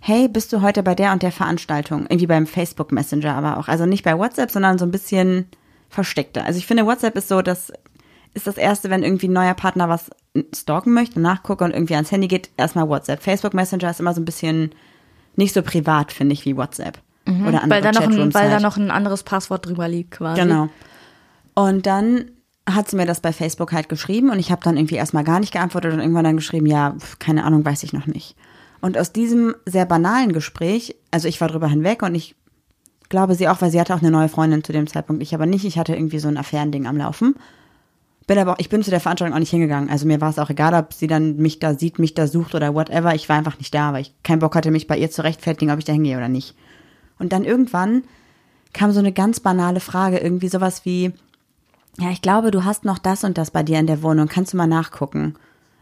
[0.00, 2.02] Hey, bist du heute bei der und der Veranstaltung?
[2.02, 3.68] Irgendwie beim Facebook Messenger aber auch.
[3.68, 5.46] Also nicht bei WhatsApp, sondern so ein bisschen
[5.88, 6.44] versteckter.
[6.44, 7.72] Also ich finde, WhatsApp ist so, das
[8.34, 10.10] ist das erste, wenn irgendwie ein neuer Partner was
[10.54, 13.22] stalken möchte, nachgucke und irgendwie ans Handy geht, erstmal WhatsApp.
[13.22, 14.72] Facebook Messenger ist immer so ein bisschen
[15.36, 16.98] nicht so privat, finde ich, wie WhatsApp.
[17.26, 17.70] Oder andere Mhm.
[17.70, 18.62] Weil da, noch ein, weil da halt.
[18.62, 20.40] noch ein anderes Passwort drüber liegt quasi.
[20.42, 20.68] Genau.
[21.54, 22.26] Und dann
[22.68, 25.40] hat sie mir das bei Facebook halt geschrieben und ich habe dann irgendwie erstmal gar
[25.40, 28.36] nicht geantwortet und irgendwann dann geschrieben, ja, keine Ahnung, weiß ich noch nicht.
[28.80, 32.34] Und aus diesem sehr banalen Gespräch, also ich war drüber hinweg und ich
[33.08, 35.46] glaube sie auch, weil sie hatte auch eine neue Freundin zu dem Zeitpunkt, ich aber
[35.46, 37.34] nicht, ich hatte irgendwie so ein Affärending am Laufen.
[38.26, 39.90] Bin aber auch, ich bin zu der Veranstaltung auch nicht hingegangen.
[39.90, 42.54] Also mir war es auch egal, ob sie dann mich da sieht, mich da sucht
[42.54, 43.14] oder whatever.
[43.14, 45.70] Ich war einfach nicht da, weil ich keinen Bock hatte, mich bei ihr zu rechtfertigen,
[45.70, 46.54] ob ich da hingehe oder nicht.
[47.18, 48.02] Und dann irgendwann
[48.72, 51.12] kam so eine ganz banale Frage, irgendwie sowas wie,
[51.98, 54.52] ja, ich glaube, du hast noch das und das bei dir in der Wohnung, kannst
[54.52, 55.34] du mal nachgucken?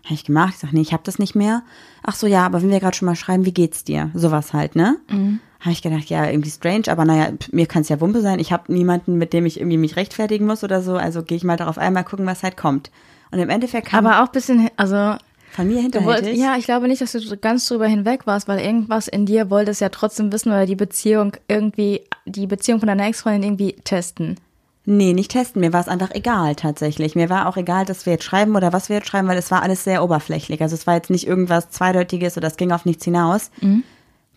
[0.05, 1.63] Habe ich gemacht, ich sag, nee, ich habe das nicht mehr.
[2.03, 4.11] Ach so, ja, aber wenn wir gerade schon mal schreiben, wie geht's dir?
[4.15, 4.97] Sowas halt, ne?
[5.09, 5.41] Mhm.
[5.61, 8.41] Habe ich gedacht, ja, irgendwie strange, aber naja, mir kann es ja Wumpe sein.
[8.41, 11.45] Ich habe niemanden, mit dem ich irgendwie mich rechtfertigen muss oder so, also gehe ich
[11.45, 12.91] mal darauf ein, mal gucken, was halt kommt.
[13.31, 15.15] Und im Endeffekt kam Aber auch ein bisschen, also
[15.53, 16.37] von mir hinterhältig.
[16.37, 19.81] ja, ich glaube nicht, dass du ganz drüber hinweg warst, weil irgendwas in dir wolltest
[19.81, 24.37] ja trotzdem wissen oder die Beziehung irgendwie, die Beziehung von deiner Ex-Freundin irgendwie testen.
[24.85, 25.61] Nee, nicht testen.
[25.61, 27.15] Mir war es einfach egal tatsächlich.
[27.15, 29.51] Mir war auch egal, dass wir jetzt schreiben oder was wir jetzt schreiben, weil es
[29.51, 30.61] war alles sehr oberflächlich.
[30.61, 33.51] Also es war jetzt nicht irgendwas Zweideutiges oder es ging auf nichts hinaus.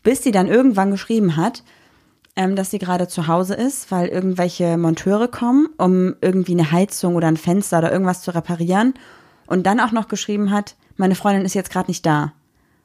[0.04, 1.64] Bis sie dann irgendwann geschrieben hat,
[2.36, 7.16] ähm, dass sie gerade zu Hause ist, weil irgendwelche Monteure kommen, um irgendwie eine Heizung
[7.16, 8.94] oder ein Fenster oder irgendwas zu reparieren.
[9.48, 12.34] Und dann auch noch geschrieben hat, meine Freundin ist jetzt gerade nicht da.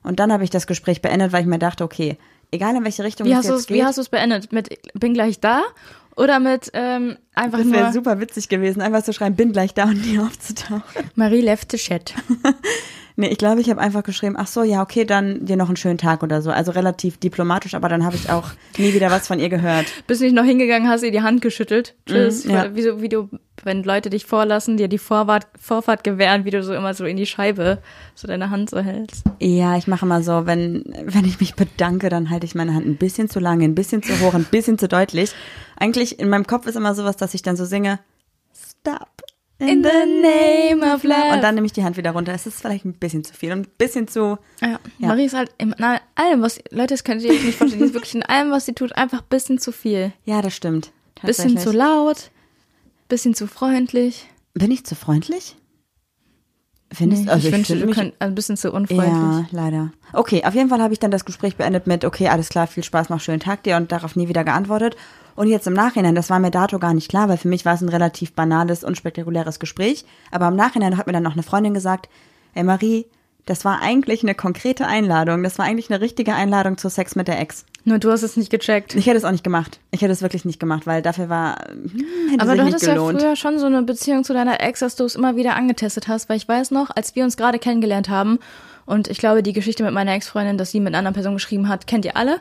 [0.03, 2.17] Und dann habe ich das Gespräch beendet, weil ich mir dachte, okay,
[2.51, 3.77] egal in welche Richtung Wie es hast jetzt geht.
[3.77, 4.53] wie hast du es beendet?
[4.53, 5.63] Mit bin gleich da
[6.21, 9.73] oder mit ähm, einfach das wäre nur super witzig gewesen, einfach zu schreiben, bin gleich
[9.73, 10.83] da und nie aufzutauchen.
[11.15, 12.15] Marie left the chat.
[13.21, 15.77] Nee, ich glaube, ich habe einfach geschrieben, ach so, ja, okay, dann dir noch einen
[15.77, 16.51] schönen Tag oder so.
[16.51, 19.85] Also relativ diplomatisch, aber dann habe ich auch nie wieder was von ihr gehört.
[20.07, 21.95] Bist nicht noch hingegangen, hast ihr die Hand geschüttelt.
[22.07, 22.47] Tschüss.
[22.47, 22.75] Mhm, ja.
[22.75, 23.29] wie, so, wie du,
[23.63, 27.19] wenn Leute dich vorlassen, dir die Vorfahrt, Vorfahrt gewähren, wie du so immer so in
[27.19, 27.83] die Scheibe
[28.15, 29.27] so deine Hand so hältst.
[29.39, 32.87] Ja, ich mache mal so, wenn, wenn ich mich bedanke, dann halte ich meine Hand
[32.87, 35.33] ein bisschen zu lange, ein bisschen zu hoch, ein bisschen zu deutlich.
[35.77, 37.99] Eigentlich in meinem Kopf ist immer sowas, dass ich dann so singe,
[38.55, 39.11] stop.
[39.61, 39.91] In the
[40.23, 41.35] name of love.
[41.35, 42.33] Und dann nehme ich die Hand wieder runter.
[42.33, 45.53] Es ist vielleicht ein bisschen zu viel und ein bisschen zu, Ja, Marie ist halt
[45.59, 48.51] in allem, was, Leute, das könnt ihr euch nicht vorstellen, die ist wirklich in allem,
[48.51, 50.13] was sie tut, einfach ein bisschen zu viel.
[50.25, 50.93] ja, das stimmt.
[51.23, 52.31] Bisschen zu laut,
[53.09, 54.27] bisschen zu freundlich.
[54.55, 55.57] Bin ich zu freundlich?
[56.93, 59.13] Findest Nee, also ich du mich- könntest ein bisschen zu unfreundlich.
[59.13, 59.93] Ja, leider.
[60.13, 62.83] Okay, auf jeden Fall habe ich dann das Gespräch beendet mit, okay, alles klar, viel
[62.83, 64.97] Spaß, noch schönen Tag dir und darauf nie wieder geantwortet.
[65.37, 67.75] Und jetzt im Nachhinein, das war mir dato gar nicht klar, weil für mich war
[67.75, 70.05] es ein relativ banales, unspektakuläres Gespräch.
[70.33, 72.09] Aber im Nachhinein hat mir dann noch eine Freundin gesagt,
[72.55, 73.07] ey Marie,
[73.47, 75.43] das war eigentlich eine konkrete Einladung.
[75.45, 77.65] Das war eigentlich eine richtige Einladung zu Sex mit der Ex.
[77.85, 78.95] Nur du hast es nicht gecheckt.
[78.95, 79.81] Ich hätte es auch nicht gemacht.
[79.91, 83.37] Ich hätte es wirklich nicht gemacht, weil dafür war, hm, Aber du hattest ja früher
[83.37, 86.37] schon so eine Beziehung zu deiner Ex, dass du es immer wieder angetestet hast, weil
[86.37, 88.39] ich weiß noch, als wir uns gerade kennengelernt haben
[88.91, 91.69] und ich glaube, die Geschichte mit meiner Ex-Freundin, dass sie mit einer anderen Person geschrieben
[91.69, 92.41] hat, kennt ihr alle.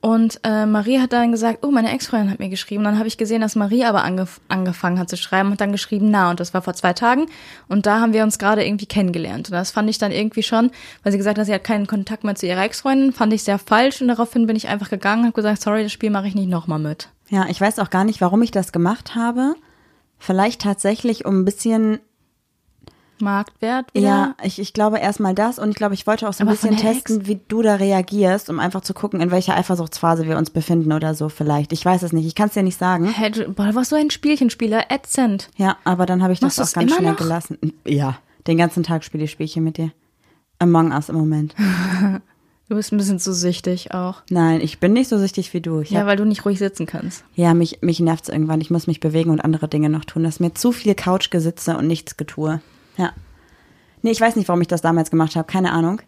[0.00, 2.84] Und äh, Marie hat dann gesagt, oh, meine Ex-Freundin hat mir geschrieben.
[2.84, 6.10] Dann habe ich gesehen, dass Marie aber angef angefangen hat zu schreiben und dann geschrieben,
[6.10, 7.26] na, und das war vor zwei Tagen.
[7.66, 9.48] Und da haben wir uns gerade irgendwie kennengelernt.
[9.48, 10.70] Und das fand ich dann irgendwie schon,
[11.02, 13.58] weil sie gesagt hat, sie hat keinen Kontakt mehr zu ihrer Ex-Freundin, fand ich sehr
[13.58, 14.00] falsch.
[14.00, 16.48] Und daraufhin bin ich einfach gegangen und habe gesagt, sorry, das Spiel mache ich nicht
[16.48, 17.08] nochmal mit.
[17.28, 19.56] Ja, ich weiß auch gar nicht, warum ich das gemacht habe.
[20.20, 21.98] Vielleicht tatsächlich, um ein bisschen
[23.20, 24.06] Marktwert wieder.
[24.06, 26.56] Ja, ich, ich glaube erstmal das und ich glaube, ich wollte auch so ein Aber
[26.56, 30.50] bisschen testen, wie du da reagierst, um einfach zu gucken, in welcher Eifersuchtsphase wir uns
[30.50, 31.72] befinden oder so vielleicht.
[31.72, 33.06] Ich weiß es nicht, ich kann es dir nicht sagen.
[33.12, 35.50] Hä, du, boah, warst so ein Spielchenspieler, ätzend.
[35.56, 37.18] Ja, aber dann habe ich das Machst auch ganz schnell noch?
[37.18, 37.58] gelassen.
[37.86, 39.92] Ja, den ganzen Tag spiele ich Spielchen mit dir.
[40.58, 41.54] Among Us im Moment.
[42.70, 44.16] Du bist ein bisschen zu süchtig auch.
[44.28, 45.80] Nein, ich bin nicht so süchtig wie du.
[45.80, 47.24] Ich Ja, hab, weil du nicht ruhig sitzen kannst.
[47.34, 48.60] ja mich, mich nervt's irgendwann.
[48.60, 50.22] Ich muss mich bewegen und andere Dinge noch tun.
[50.22, 52.60] Das ist mir zu viel Couchgesitze und nichts Getue.
[52.98, 53.12] Ja.
[54.02, 55.50] Nee, ich weiß nicht, warum ich das damals gemacht habe.
[55.50, 56.02] Keine Ahnung.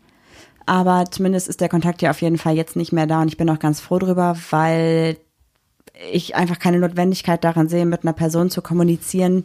[0.66, 3.36] Aber zumindest ist der Kontakt ja auf jeden Fall jetzt nicht mehr da und ich
[3.36, 5.16] bin auch ganz froh drüber, weil
[6.12, 9.44] ich einfach keine Notwendigkeit daran sehe, mit einer Person zu kommunizieren,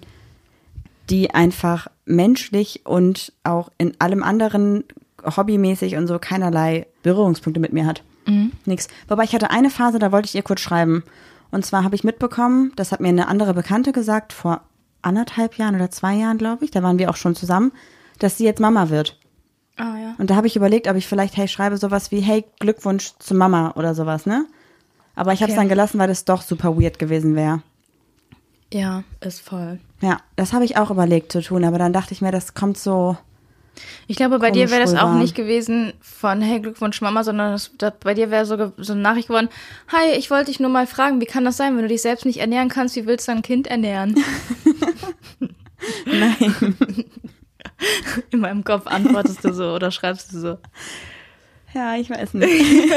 [1.10, 4.84] die einfach menschlich und auch in allem anderen
[5.24, 8.04] hobbymäßig und so keinerlei Berührungspunkte mit mir hat.
[8.66, 8.88] Nix.
[9.08, 11.04] Wobei ich hatte eine Phase, da wollte ich ihr kurz schreiben.
[11.52, 14.62] Und zwar habe ich mitbekommen, das hat mir eine andere Bekannte gesagt, vor
[15.06, 17.72] anderthalb Jahren oder zwei Jahren, glaube ich, da waren wir auch schon zusammen,
[18.20, 19.20] dass sie jetzt Mama wird.
[19.78, 20.16] Ah ja.
[20.18, 23.36] Und da habe ich überlegt, ob ich vielleicht, hey, schreibe sowas wie, hey, Glückwunsch zu
[23.36, 24.46] Mama oder sowas, ne?
[25.16, 25.62] Aber ich habe es Okay.
[25.64, 27.62] dann gelassen, weil das doch super weird gewesen wäre.
[28.74, 29.80] Ja, ist voll.
[30.02, 32.78] Ja, das habe ich auch überlegt zu tun, aber dann dachte ich mir, das kommt
[32.78, 33.18] so.
[34.08, 37.72] Ich glaube, bei dir wäre das auch nicht gewesen von Hey Glückwunsch Mama, sondern das,
[37.78, 39.50] das, bei dir wäre so, so eine Nachricht geworden,
[39.92, 42.26] Hi, ich wollte dich nur mal fragen, wie kann das sein, wenn du dich selbst
[42.26, 44.16] nicht ernähren kannst, wie willst du dein Kind ernähren?
[46.06, 46.76] Nein.
[48.32, 50.58] In meinem Kopf antwortest du so oder schreibst du so.
[51.74, 52.50] ja, ich weiß nicht.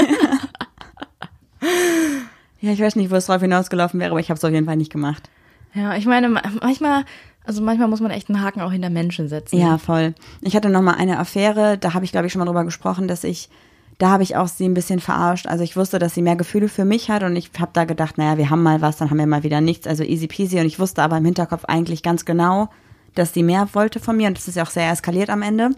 [2.60, 4.66] ja, ich weiß nicht, wo es drauf hinausgelaufen wäre, aber ich habe es auf jeden
[4.66, 5.28] Fall nicht gemacht.
[5.74, 7.04] Ja, ich meine, ma- manchmal,
[7.48, 9.58] also manchmal muss man echt einen Haken auch hinter Menschen setzen.
[9.58, 10.14] Ja, voll.
[10.42, 13.08] Ich hatte noch mal eine Affäre, da habe ich glaube ich schon mal drüber gesprochen,
[13.08, 13.48] dass ich
[13.96, 15.46] da habe ich auch sie ein bisschen verarscht.
[15.46, 18.18] Also ich wusste, dass sie mehr Gefühle für mich hat und ich habe da gedacht,
[18.18, 20.61] naja, wir haben mal was, dann haben wir mal wieder nichts, also easy peasy.
[20.61, 22.68] Und ich wusste aber im Hinterkopf eigentlich ganz genau,
[23.14, 25.70] dass sie mehr wollte von mir und das ist ja auch sehr eskaliert am Ende.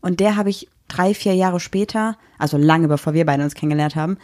[0.00, 3.96] Und der habe ich drei, vier Jahre später, also lange bevor wir beide uns kennengelernt
[3.96, 4.16] haben,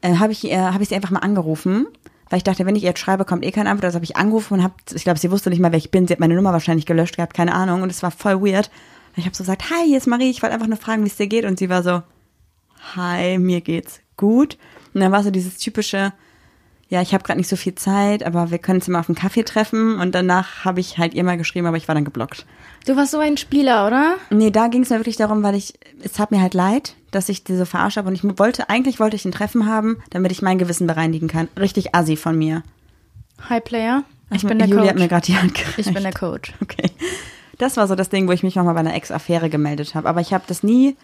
[0.00, 1.86] äh, habe ich, äh, hab ich sie einfach mal angerufen,
[2.32, 3.84] weil ich dachte, wenn ich ihr jetzt schreibe, kommt eh keine Antwort.
[3.84, 6.06] Also habe ich angerufen und habe, ich glaube, sie wusste nicht mal, wer ich bin.
[6.06, 7.82] Sie hat meine Nummer wahrscheinlich gelöscht gehabt, keine Ahnung.
[7.82, 8.70] Und es war voll weird.
[9.10, 11.08] Und ich habe so gesagt, hi, hier ist Marie, ich wollte einfach nur fragen, wie
[11.08, 11.44] es dir geht.
[11.44, 12.00] Und sie war so,
[12.96, 14.56] hi, mir geht's gut.
[14.94, 16.14] Und dann war so dieses typische,
[16.88, 19.16] ja, ich habe gerade nicht so viel Zeit, aber wir können uns mal auf einen
[19.16, 20.00] Kaffee treffen.
[20.00, 22.46] Und danach habe ich halt ihr mal geschrieben, aber ich war dann geblockt.
[22.86, 24.14] Du warst so ein Spieler, oder?
[24.30, 27.28] Nee, da ging es mir wirklich darum, weil ich, es hat mir halt leid, dass
[27.28, 30.42] ich diese verarscht habe und ich wollte, eigentlich wollte ich ein Treffen haben, damit ich
[30.42, 31.48] mein Gewissen bereinigen kann.
[31.58, 32.64] Richtig assi von mir.
[33.48, 34.02] Hi Player.
[34.30, 34.90] Ich bin der Julia Coach.
[34.90, 35.78] hat mir gerade die Hand gereicht.
[35.78, 36.52] ich bin der Coach.
[36.62, 36.90] Okay.
[37.58, 40.08] Das war so das Ding, wo ich mich nochmal bei einer Ex-Affäre gemeldet habe.
[40.08, 40.96] Aber ich habe das nie,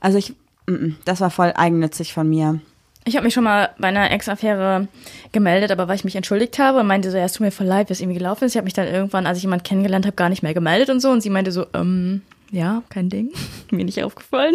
[0.00, 0.34] also ich,
[0.66, 2.60] mm, mm, das war voll eigennützig von mir.
[3.04, 4.88] Ich habe mich schon mal bei einer Ex-Affäre
[5.32, 7.66] gemeldet, aber weil ich mich entschuldigt habe und meinte so, ja, es tut mir voll
[7.66, 8.52] leid, wie es irgendwie gelaufen ist.
[8.52, 11.00] Ich habe mich dann irgendwann, als ich jemanden kennengelernt habe, gar nicht mehr gemeldet und
[11.00, 11.10] so.
[11.10, 13.30] Und sie meinte so, ähm, ja, kein Ding.
[13.70, 14.54] Mir nicht aufgefallen.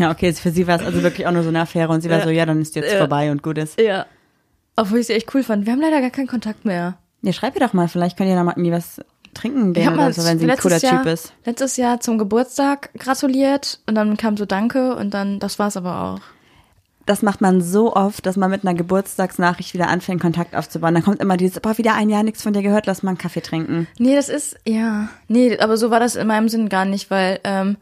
[0.00, 2.08] Ja, okay, für sie war es also wirklich auch nur so eine Affäre und sie
[2.10, 2.24] war Ja.
[2.24, 2.98] so, ja, dann ist jetzt Ja.
[2.98, 3.78] vorbei und gut ist.
[3.80, 4.06] Ja.
[4.76, 5.66] Obwohl ich sie echt cool fand.
[5.66, 6.96] Wir haben leider gar keinen Kontakt mehr.
[7.22, 9.00] Ja, schreib ihr doch mal, vielleicht könnt ihr da mal irgendwie was
[9.34, 11.32] trinken gehen oder so, wenn sie ein cooler Jahr, Typ ist.
[11.44, 16.02] letztes Jahr zum Geburtstag gratuliert und dann kam so Danke und dann, das war's aber
[16.02, 16.20] auch.
[17.06, 20.94] Das macht man so oft, dass man mit einer Geburtstagsnachricht wieder anfängt, Kontakt aufzubauen.
[20.94, 23.18] Dann kommt immer dieses, boah, wieder ein Jahr nichts von dir gehört, lass mal einen
[23.18, 23.86] Kaffee trinken.
[23.98, 25.08] Nee, das ist, ja.
[25.28, 27.76] Nee, aber so war das in meinem Sinn gar nicht, weil ähm,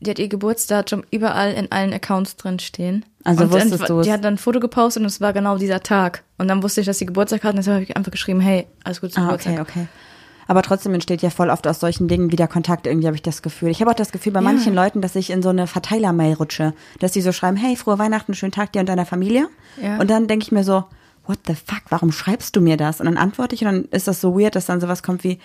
[0.00, 3.04] die hat ihr Geburtsdatum überall in allen Accounts drin stehen.
[3.24, 4.06] Also und dann, wusstest du es?
[4.06, 6.22] Die hat dann ein Foto gepostet und es war genau dieser Tag.
[6.38, 8.66] Und dann wusste ich, dass sie Geburtstag hat und deshalb habe ich einfach geschrieben, hey,
[8.84, 9.60] alles Gute zum Ah, Geburtstag.
[9.60, 9.86] okay, okay.
[10.46, 13.42] Aber trotzdem entsteht ja voll oft aus solchen Dingen wieder Kontakt, irgendwie habe ich das
[13.42, 13.68] Gefühl.
[13.68, 16.72] Ich habe auch das Gefühl bei manchen Leuten, dass ich in so eine Verteiler-Mail rutsche,
[17.00, 19.48] dass die so schreiben, hey, frohe Weihnachten, schönen Tag dir und deiner Familie.
[19.82, 19.98] Ja.
[19.98, 20.84] Und dann denke ich mir so,
[21.26, 22.98] what the fuck, warum schreibst du mir das?
[23.00, 25.38] Und dann antworte ich und dann ist das so weird, dass dann sowas kommt wie,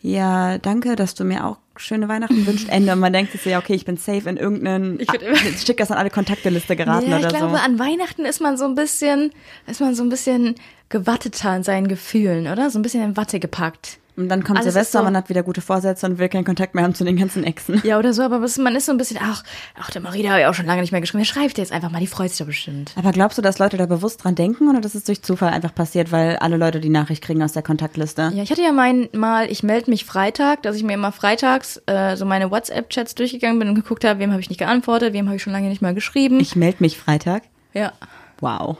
[0.00, 2.92] ja, danke, dass du mir auch schöne Weihnachten wünscht, Ende.
[2.92, 5.76] Und man denkt sich so, ja, okay, ich bin safe in irgendeinen, Ich ich schick
[5.78, 7.62] das an alle Kontakteliste geraten Ja, ich oder glaube, so.
[7.62, 9.32] an Weihnachten ist man so ein bisschen,
[9.66, 10.54] ist man so ein bisschen
[10.88, 12.70] gewatteter in seinen Gefühlen, oder?
[12.70, 13.98] So ein bisschen in Watte gepackt.
[14.18, 16.74] Und dann kommt Alles Silvester, so- man hat wieder gute Vorsätze und will keinen Kontakt
[16.74, 17.80] mehr haben zu den ganzen Exen.
[17.84, 19.44] Ja, oder so, aber man ist so ein bisschen, ach,
[19.80, 21.20] ach, der Marie, da habe ich auch schon lange nicht mehr geschrieben.
[21.20, 22.00] Wer schreibt jetzt einfach mal?
[22.00, 22.92] Die freut sich doch bestimmt.
[22.96, 25.74] Aber glaubst du, dass Leute da bewusst dran denken oder dass es durch Zufall einfach
[25.74, 28.32] passiert, weil alle Leute die Nachricht kriegen aus der Kontaktliste?
[28.34, 31.80] Ja, ich hatte ja mein mal, ich melde mich Freitag, dass ich mir immer freitags
[31.86, 35.26] äh, so meine WhatsApp-Chats durchgegangen bin und geguckt habe, wem habe ich nicht geantwortet, wem
[35.26, 36.40] habe ich schon lange nicht mal geschrieben.
[36.40, 37.44] Ich melde mich Freitag.
[37.72, 37.92] ja.
[38.40, 38.78] Wow.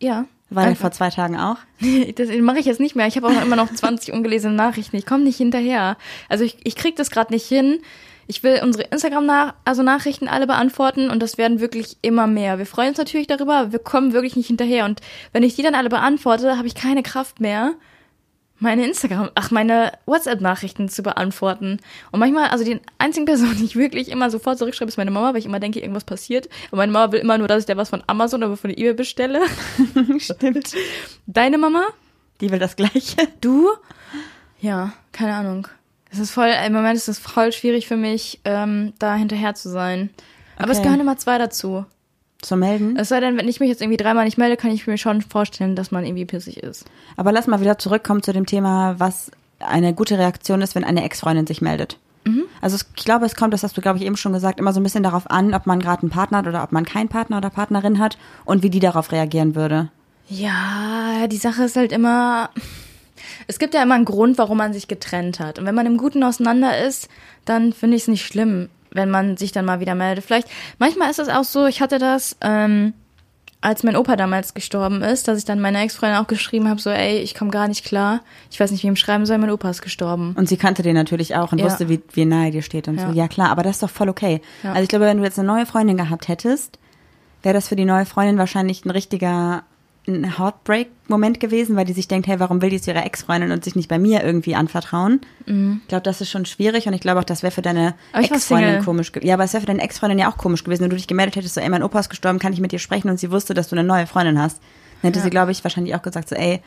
[0.00, 0.26] Ja.
[0.48, 0.82] War der Einfach.
[0.82, 1.56] vor zwei Tagen auch?
[2.14, 3.06] Das mache ich jetzt nicht mehr.
[3.06, 4.96] Ich habe auch immer noch 20 ungelesene Nachrichten.
[4.96, 5.96] Ich komme nicht hinterher.
[6.28, 7.80] Also ich, ich krieg das gerade nicht hin.
[8.28, 12.58] Ich will unsere Instagram nach, also Nachrichten alle beantworten und das werden wirklich immer mehr.
[12.58, 14.84] Wir freuen uns natürlich darüber, aber wir kommen wirklich nicht hinterher.
[14.84, 15.00] Und
[15.32, 17.74] wenn ich die dann alle beantworte, habe ich keine Kraft mehr,
[18.58, 21.78] meine Instagram, ach, meine WhatsApp-Nachrichten zu beantworten.
[22.10, 25.30] Und manchmal, also die einzigen Person, die ich wirklich immer sofort zurückschreibe, ist meine Mama,
[25.32, 26.48] weil ich immer denke, irgendwas passiert.
[26.70, 28.94] Und meine Mama will immer nur, dass ich da was von Amazon oder von eBay
[28.94, 29.40] bestelle.
[30.18, 30.74] Stimmt.
[31.26, 31.84] Deine Mama?
[32.40, 33.16] Die will das Gleiche.
[33.40, 33.68] Du?
[34.60, 35.68] Ja, keine Ahnung.
[36.10, 39.68] Es ist voll, im Moment ist es voll schwierig für mich, ähm, da hinterher zu
[39.68, 40.10] sein.
[40.56, 40.84] Aber es Okay.
[40.86, 41.84] gehören immer zwei dazu.
[42.46, 42.96] Zu melden.
[42.96, 45.20] Es sei denn, wenn ich mich jetzt irgendwie dreimal nicht melde, kann ich mir schon
[45.22, 46.84] vorstellen, dass man irgendwie pissig ist.
[47.16, 51.04] Aber lass mal wieder zurückkommen zu dem Thema, was eine gute Reaktion ist, wenn eine
[51.04, 51.98] Ex-Freundin sich meldet.
[52.60, 54.72] Also es, ich glaube, es kommt, das hast du, glaube ich, eben schon gesagt, immer
[54.72, 57.08] so ein bisschen darauf an, ob man gerade einen Partner hat oder ob man keinen
[57.08, 59.90] Partner oder Partnerin hat und wie die darauf reagieren würde.
[60.28, 62.50] Ja, die Sache ist halt immer.
[63.46, 65.58] Es gibt ja immer einen Grund, warum man sich getrennt hat.
[65.58, 67.08] Und wenn man im Guten auseinander ist,
[67.44, 70.24] dann finde ich es nicht schlimm, wenn man sich dann mal wieder meldet.
[70.24, 72.92] Vielleicht, manchmal ist es auch so, ich hatte das, ähm,
[73.62, 76.90] als mein Opa damals gestorben ist, dass ich dann meiner Ex-Freundin auch geschrieben habe, so,
[76.90, 78.20] ey, ich komme gar nicht klar.
[78.50, 80.34] Ich weiß nicht, wie ich ihm schreiben soll, mein Opa ist gestorben.
[80.36, 81.64] Und sie kannte den natürlich auch und Ja.
[81.64, 83.08] wusste, wie, wie nahe dir steht und Ja.
[83.10, 83.16] so.
[83.16, 84.40] Ja, klar, aber das ist doch voll okay.
[84.62, 84.70] Ja.
[84.70, 86.78] Also ich glaube, wenn du jetzt eine neue Freundin gehabt hättest,
[87.42, 89.64] wäre das für die neue Freundin wahrscheinlich ein richtiger
[90.08, 93.64] ein Heartbreak-Moment gewesen, weil die sich denkt, hey, warum will die zu ihrer Ex-Freundin und
[93.64, 95.20] sich nicht bei mir irgendwie anvertrauen?
[95.46, 98.20] Ich glaube, das ist schon schwierig und ich glaube auch, das wäre für deine Mhm.
[98.24, 99.28] Ex-Freundin komisch gewesen.
[99.28, 101.36] Ja, aber es wäre für deine Ex-Freundin ja auch komisch gewesen, wenn du dich gemeldet
[101.36, 103.54] hättest, so, ey, mein Opa ist gestorben, kann ich mit dir sprechen und sie wusste,
[103.54, 104.58] dass du eine neue Freundin hast.
[105.02, 105.24] Dann hätte Ja.
[105.24, 106.60] sie, glaube ich, wahrscheinlich auch gesagt, so, ey,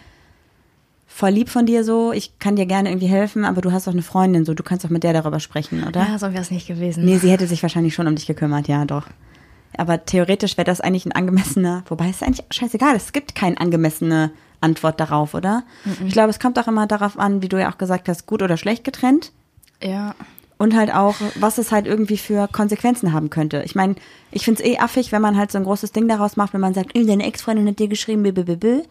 [1.07, 3.93] voll lieb von dir so, ich kann dir gerne irgendwie helfen, aber du hast doch
[3.93, 6.01] eine Freundin, so, du kannst doch mit der darüber sprechen, oder?
[6.01, 7.03] Ja, so wäre es nicht gewesen.
[7.03, 9.07] Nee, sie hätte sich wahrscheinlich schon um dich gekümmert, ja, doch.
[9.79, 14.31] Aber theoretisch wäre das eigentlich ein angemessener, wobei es eigentlich scheißegal, es gibt keine angemessene
[14.59, 15.63] Antwort darauf, oder?
[16.05, 18.41] Ich glaube, es kommt auch immer darauf an, wie du ja auch gesagt hast, gut
[18.41, 19.31] oder schlecht getrennt.
[19.81, 20.15] Ja.
[20.57, 23.63] Und halt auch, was es halt irgendwie für Konsequenzen haben könnte.
[23.63, 23.95] Ich meine,
[24.31, 26.73] ich find's eh affig, wenn man halt so ein großes Ding daraus macht, wenn man
[26.73, 28.81] sagt, "Ey, deine Ex-Freundin hat dir geschrieben, blablabla.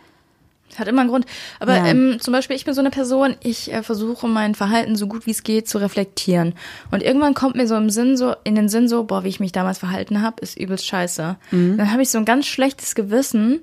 [0.76, 1.26] Hat immer einen Grund.
[1.61, 1.87] Aber Ja.
[1.87, 5.26] ähm, zum Beispiel, ich bin so eine Person, ich äh, versuche mein Verhalten so gut
[5.26, 6.54] wie es geht zu reflektieren.
[6.90, 9.40] Und irgendwann kommt mir so im Sinn so, in den Sinn so, boah, wie ich
[9.40, 11.37] mich damals verhalten habe, ist übelst scheiße.
[11.50, 13.61] Dann habe ich so ein ganz schlechtes Gewissen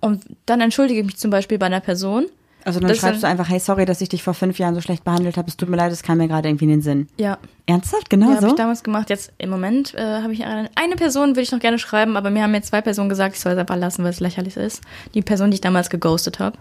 [0.00, 2.26] und dann entschuldige ich mich zum Beispiel bei einer Person.
[2.64, 4.80] Also dann Das schreibst du einfach, hey, sorry, dass ich dich vor fünf Jahren so
[4.80, 5.48] schlecht behandelt habe.
[5.48, 7.08] Es tut mir leid, es kam mir gerade irgendwie in den Sinn.
[7.18, 7.38] Ja.
[7.66, 8.10] Ernsthaft?
[8.10, 8.48] Genau Ja, habe so?
[8.48, 9.08] ich damals gemacht.
[9.10, 12.30] Jetzt im Moment äh, habe ich eine, eine Person, würde ich noch gerne schreiben, aber
[12.30, 14.82] mir haben jetzt zwei Personen gesagt, ich soll es einfach lassen, weil es lächerlich ist.
[15.14, 16.58] Die Person, die ich damals geghostet habe.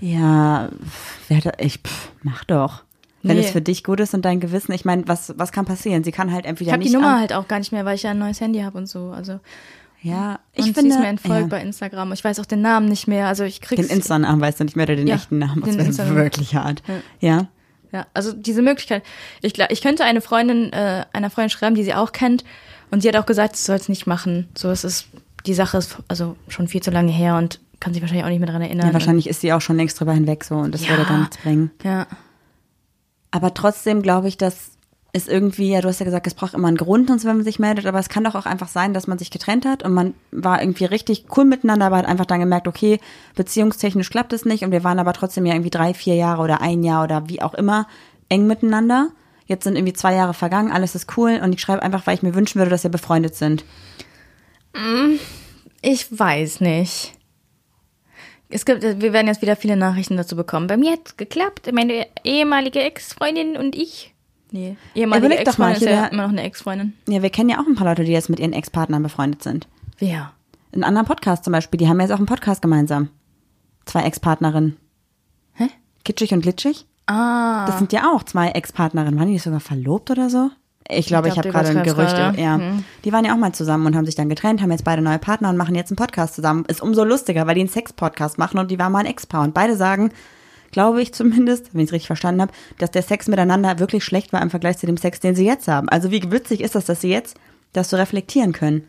[0.00, 0.68] Ja,
[1.28, 2.82] wer da, ich, pff, mach doch.
[3.22, 3.44] Wenn Nee.
[3.44, 6.02] es für dich gut ist und dein Gewissen, ich meine, was, was kann passieren?
[6.02, 7.94] Sie kann halt entweder Ich habe nicht die Nummer halt auch gar nicht mehr, weil
[7.94, 9.10] ich ja ein neues Handy habe und so.
[9.10, 9.38] Also
[10.02, 12.12] Ja, ich und finde, sie ist mir entfolgt ja, bei Instagram.
[12.12, 13.28] Ich weiß auch den Namen nicht mehr.
[13.28, 13.86] Also ich krieg's.
[13.86, 15.62] den Insta-Namen weißt du nicht mehr oder den Ja, echten Namen.
[15.76, 16.82] Das wäre wirklich hart.
[17.20, 17.46] Ja.
[17.92, 19.02] Ja, also diese Möglichkeit.
[19.42, 22.42] Ich, ich könnte eine Freundin, äh, einer Freundin schreiben, die sie auch kennt.
[22.90, 24.48] Und sie hat auch gesagt, sie soll es nicht machen.
[24.56, 25.06] So, es ist,
[25.46, 28.38] die Sache ist also schon viel zu lange her und kann sich wahrscheinlich auch nicht
[28.38, 28.86] mehr daran erinnern.
[28.88, 30.90] ja, wahrscheinlich ist sie auch schon längst drüber hinweg so und das Ja.
[30.90, 31.70] würde gar nichts bringen.
[31.84, 32.06] Ja.
[33.30, 34.71] Aber trotzdem glaube ich, dass
[35.14, 37.44] es irgendwie, ja, du hast ja gesagt, es braucht immer einen Grund, sonst wenn man
[37.44, 39.92] sich meldet, aber es kann doch auch einfach sein, dass man sich getrennt hat und
[39.92, 42.98] man war irgendwie richtig cool miteinander, aber hat einfach dann gemerkt, okay,
[43.34, 46.62] beziehungstechnisch klappt es nicht und wir waren aber trotzdem ja irgendwie drei, vier Jahre oder
[46.62, 47.86] ein Jahr oder wie auch immer
[48.30, 49.10] eng miteinander.
[49.44, 52.22] Jetzt sind irgendwie zwei Jahre vergangen, alles ist cool und ich schreibe einfach, weil ich
[52.22, 53.64] mir wünschen würde, dass wir befreundet sind.
[55.82, 57.12] Ich weiß nicht.
[58.48, 60.68] Es gibt, wir werden jetzt wieder viele Nachrichten dazu bekommen.
[60.68, 61.70] Bei mir hat geklappt.
[61.72, 64.14] Meine ehemalige Ex-Freundin und ich.
[64.52, 66.92] Nee, ehemalige überleg doch mal, Ex-Freundin ist hier ja der- immer noch eine Ex-Freundin.
[67.08, 69.66] Ja, wir kennen ja auch ein paar Leute, die jetzt mit ihren Ex-Partnern befreundet sind.
[69.98, 70.32] Wer?
[70.72, 73.08] In anderen Podcasts zum Beispiel, die haben jetzt auch einen Podcast gemeinsam.
[73.86, 74.76] Zwei Ex-Partnerinnen.
[75.54, 75.68] Hä?
[76.04, 76.86] Kitschig und glitschig.
[77.06, 77.66] Ah.
[77.66, 79.18] Das sind ja auch zwei Ex-Partnerinnen.
[79.18, 80.50] Waren die nicht sogar verlobt oder so?
[80.88, 82.14] Ich glaube, ich, Ich glaub, habe du gerade ein Gerücht.
[82.16, 82.40] gerade.
[82.40, 82.56] Ja.
[82.58, 82.84] Hm.
[83.04, 85.18] Die waren ja auch mal zusammen und haben sich dann getrennt, haben jetzt beide neue
[85.18, 86.64] Partner und machen jetzt einen Podcast zusammen.
[86.66, 89.42] Ist umso lustiger, weil die einen Sex-Podcast machen und die waren mal ein Ex-Paar.
[89.42, 90.10] Und beide sagen,
[90.72, 94.32] glaube ich zumindest, wenn ich es richtig verstanden habe, dass der Sex miteinander wirklich schlecht
[94.32, 95.88] war im Vergleich zu dem Sex, den sie jetzt haben.
[95.88, 97.36] Also wie witzig ist das, dass sie jetzt
[97.72, 98.84] das so reflektieren können.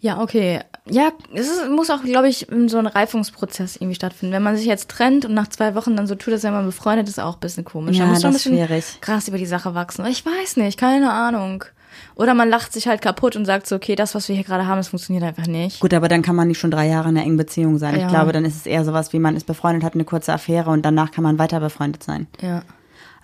[0.00, 0.60] Ja, okay.
[0.88, 4.32] Ja, es ist, muss auch, glaube ich, so ein Reifungsprozess irgendwie stattfinden.
[4.32, 6.64] Wenn man sich jetzt trennt und nach zwei Wochen dann so tut, als wäre man
[6.64, 7.98] befreundet, ist auch ein bisschen komisch.
[7.98, 8.84] Ja, da muss schon ein das ist bisschen schwierig.
[9.02, 10.06] krass über die Sache wachsen.
[10.06, 11.64] Ich weiß nicht, keine Ahnung.
[12.14, 14.66] Oder man lacht sich halt kaputt und sagt so, okay, das, was wir hier gerade
[14.66, 15.80] haben, das funktioniert einfach nicht.
[15.80, 17.94] Gut, aber dann kann man nicht schon drei Jahre in einer engen Beziehung sein.
[17.96, 18.08] Ich Ja.
[18.08, 20.82] glaube, dann ist es eher sowas wie man ist befreundet, hat eine kurze Affäre und
[20.84, 22.26] danach kann man weiter befreundet sein.
[22.40, 22.62] Ja.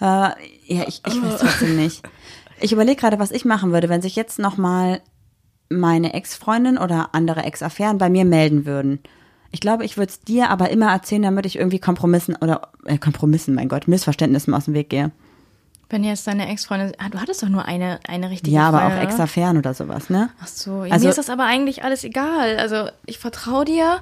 [0.01, 0.31] Äh,
[0.67, 2.03] ja, ich, ich weiß trotzdem nicht.
[2.61, 5.01] Ich überlege gerade, was ich machen würde, wenn sich jetzt nochmal
[5.69, 9.01] meine Ex-Freundin oder andere Ex-Affären bei mir melden würden.
[9.51, 12.99] Ich glaube, ich würde es dir aber immer erzählen, damit ich irgendwie Kompromissen oder äh,
[12.99, 15.13] Kompromissen, mein Gott, Missverständnissen aus dem Weg gehe.
[15.89, 18.81] Wenn jetzt deine Ex-Freundin, ah, du hattest doch nur eine, eine richtige Ja, aber auch
[18.89, 19.09] Freundin, oder?
[19.11, 20.31] Ex-Affären oder sowas, ne?
[20.43, 22.59] Ach so, ja, Also- mir ist das aber eigentlich alles egal.
[22.59, 24.01] Also ich vertraue dir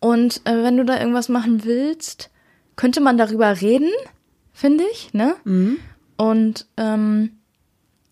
[0.00, 2.30] und äh, wenn du da irgendwas machen willst,
[2.74, 3.90] könnte man darüber reden,
[4.52, 5.36] finde ich, ne?
[5.44, 5.76] Mhm.
[6.16, 7.38] Und ähm,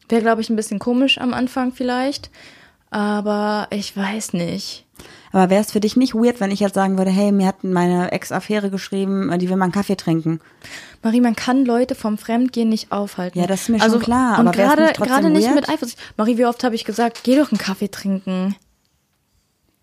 [0.09, 2.31] wäre, glaube ich, ein bisschen komisch am Anfang vielleicht,
[2.91, 4.87] aber ich weiß nicht.
[5.33, 7.63] Aber wäre es für dich nicht weird, wenn ich jetzt sagen würde, hey, mir hat
[7.63, 10.41] meine Ex-Affäre geschrieben, die will mal einen Kaffee trinken?
[11.03, 13.39] Marie, man kann Leute vom Fremdgehen nicht aufhalten.
[13.39, 15.99] Ja, das ist mir schon klar, Und aber gerade nicht gerade nicht mit Eifersucht.
[16.17, 18.57] Marie, wie oft habe ich gesagt, geh doch einen Kaffee trinken.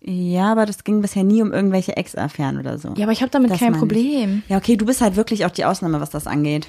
[0.00, 2.94] Ja, aber das ging bisher nie um irgendwelche Ex-Affären oder so.
[2.96, 3.80] Ja, aber ich habe damit Das kein meine ich.
[3.80, 4.42] Problem.
[4.48, 6.68] Ja, okay, du bist halt wirklich auch die Ausnahme, was das angeht.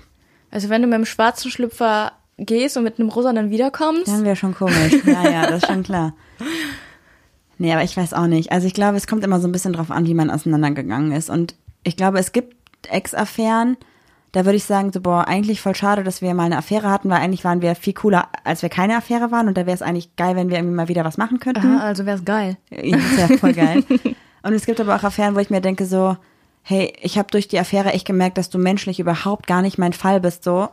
[0.51, 4.23] Also wenn du mit einem schwarzen Schlüpfer gehst und mit einem rosa dann wiederkommst, Dann
[4.23, 4.93] wäre schon komisch.
[5.05, 6.13] Ja, ja, das ist schon klar.
[7.59, 8.51] Nee, aber ich weiß auch nicht.
[8.51, 11.29] Also ich glaube, es kommt immer so ein bisschen drauf an, wie man auseinandergegangen ist.
[11.29, 12.55] Und ich glaube, es gibt
[12.89, 13.77] Ex-Affären,
[14.31, 17.09] da würde ich sagen, so, boah, eigentlich voll schade, dass wir mal eine Affäre hatten,
[17.09, 19.47] weil eigentlich waren wir viel cooler, als wir keine Affäre waren.
[19.47, 21.65] Und da wäre es eigentlich geil, wenn wir irgendwie mal wieder was machen könnten.
[21.65, 22.57] Aha, also wär's geil.
[22.69, 23.83] Ja, das wäre voll geil.
[24.43, 26.15] Und es gibt aber auch Affären, wo ich mir denke so,
[26.61, 29.93] hey, ich habe durch die Affäre echt gemerkt, dass du menschlich überhaupt gar nicht mein
[29.93, 30.69] Fall bist, so.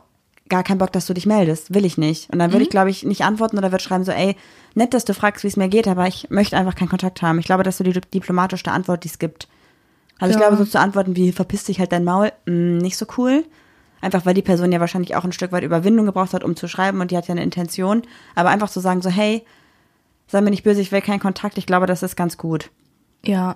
[0.49, 1.73] Gar kein Bock, dass du dich meldest.
[1.73, 2.31] Will ich nicht.
[2.31, 4.35] Und dann würde ich, glaube ich, nicht antworten oder würde schreiben so, ey,
[4.75, 7.39] nett, dass du fragst, wie es mir geht, aber ich möchte einfach keinen Kontakt haben.
[7.39, 9.47] Ich glaube, das ist so die diplomatischste Antwort, die es gibt.
[10.19, 10.47] Also ich Ja.
[10.47, 13.43] glaube, so zu antworten wie, verpiss dich halt dein Maul, mh, nicht so cool.
[13.99, 16.67] Einfach weil die Person ja wahrscheinlich auch ein Stück weit Überwindung gebraucht hat, um zu
[16.67, 18.03] schreiben und die hat ja eine Intention.
[18.35, 19.43] Aber einfach zu sagen so, hey,
[20.27, 22.69] sei mir nicht böse, ich will keinen Kontakt, ich glaube, das ist ganz gut.
[23.25, 23.55] Ja.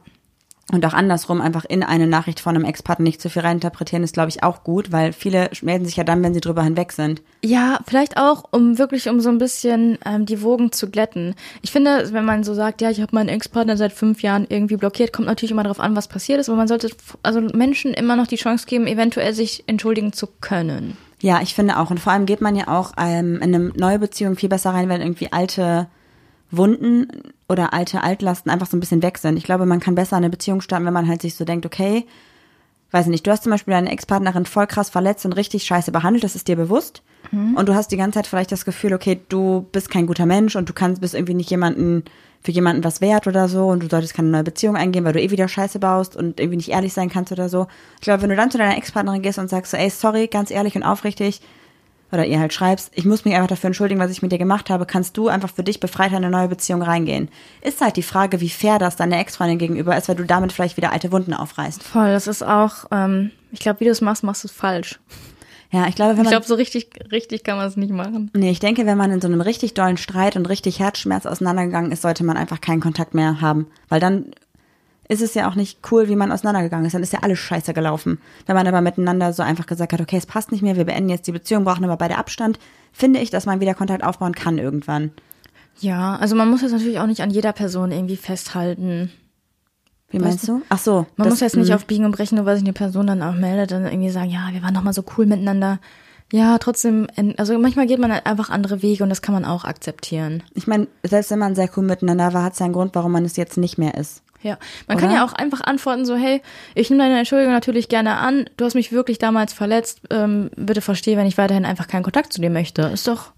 [0.71, 4.13] Und auch andersrum, einfach in eine Nachricht von einem Ex-Partner nicht zu viel reininterpretieren, ist,
[4.13, 7.21] glaube ich, auch gut, weil viele melden sich ja dann, wenn sie drüber hinweg sind.
[7.43, 11.35] Ja, vielleicht auch, um wirklich, um so ein bisschen ähm, die Wogen zu glätten.
[11.61, 14.77] Ich finde, wenn man so sagt, ja, ich habe meinen Ex-Partner seit fünf Jahren irgendwie
[14.77, 16.89] blockiert, kommt natürlich immer darauf an, was passiert ist, aber man sollte
[17.23, 20.95] also Menschen immer noch die Chance geben, eventuell sich entschuldigen zu können.
[21.21, 21.91] Ja, ich finde auch.
[21.91, 24.89] Und vor allem geht man ja auch ähm, in eine neue Beziehung viel besser rein,
[24.89, 25.87] wenn irgendwie alte
[26.51, 27.07] Wunden
[27.47, 29.37] oder alte Altlasten einfach so ein bisschen weg sind.
[29.37, 32.05] Ich glaube, man kann besser eine Beziehung starten, wenn man halt sich so denkt, okay,
[32.91, 36.23] weiß nicht, du hast zum Beispiel deine Ex-Partnerin voll krass verletzt und richtig scheiße behandelt,
[36.23, 37.01] das ist dir bewusst.
[37.31, 37.55] Mhm.
[37.55, 40.55] Und du hast die ganze Zeit vielleicht das Gefühl, okay, du bist kein guter Mensch
[40.55, 42.03] und du kannst, bist irgendwie nicht jemanden,
[42.43, 45.21] für jemanden was wert oder so und du solltest keine neue Beziehung eingehen, weil du
[45.21, 47.67] eh wieder Scheiße baust und irgendwie nicht ehrlich sein kannst oder so.
[47.95, 50.49] Ich glaube, wenn du dann zu deiner Ex-Partnerin gehst und sagst so, ey, sorry, ganz
[50.49, 51.41] ehrlich und aufrichtig,
[52.11, 54.69] oder ihr halt schreibst, ich muss mich einfach dafür entschuldigen, was ich mit dir gemacht
[54.69, 57.29] habe, kannst du einfach für dich befreit in eine neue Beziehung reingehen.
[57.61, 60.77] Ist halt die Frage, wie fair das deiner Ex-Freundin gegenüber ist, weil du damit vielleicht
[60.77, 61.83] wieder alte Wunden aufreißt.
[61.83, 64.99] Voll, das ist auch, ähm, ich glaube, wie du es machst, machst du es falsch.
[65.71, 66.25] Ja, ich glaube, wenn man.
[66.25, 68.29] Ich glaube, so richtig, richtig kann man es nicht machen.
[68.33, 71.93] Nee, ich denke, wenn man in so einem richtig dollen Streit und richtig Herzschmerz auseinandergegangen
[71.93, 73.67] ist, sollte man einfach keinen Kontakt mehr haben.
[73.87, 74.31] Weil dann
[75.07, 76.93] ist es ja auch nicht cool, wie man auseinandergegangen ist.
[76.93, 78.19] Dann ist ja alles scheiße gelaufen.
[78.45, 81.09] Wenn man aber miteinander so einfach gesagt hat, okay, es passt nicht mehr, wir beenden
[81.09, 82.59] jetzt die Beziehung, brauchen aber beide Abstand,
[82.93, 85.11] finde ich, dass man wieder Kontakt aufbauen kann irgendwann.
[85.79, 89.11] Ja, also man muss jetzt natürlich auch nicht an jeder Person irgendwie festhalten.
[90.09, 90.61] Wie meinst du?
[90.69, 91.05] Ach so.
[91.15, 93.23] Man das, muss jetzt nicht auf Biegen und Brechen, nur weil sich eine Person dann
[93.23, 95.79] auch meldet, dann irgendwie sagen, ja, wir waren noch mal so cool miteinander.
[96.33, 99.65] Ja, trotzdem, also manchmal geht man halt einfach andere Wege und das kann man auch
[99.65, 100.43] akzeptieren.
[100.53, 103.25] Ich meine, selbst wenn man sehr cool miteinander war, hat es einen Grund, warum man
[103.25, 104.23] es jetzt nicht mehr ist.
[104.43, 105.07] Ja, man Oder?
[105.07, 106.41] kann ja auch einfach antworten so, hey,
[106.75, 108.45] ich nehme deine Entschuldigung natürlich gerne an.
[108.57, 110.01] Du hast mich wirklich damals verletzt.
[110.09, 112.81] Ähm, bitte verstehe, wenn ich weiterhin einfach keinen Kontakt zu dir möchte.
[112.83, 113.33] Ist doch.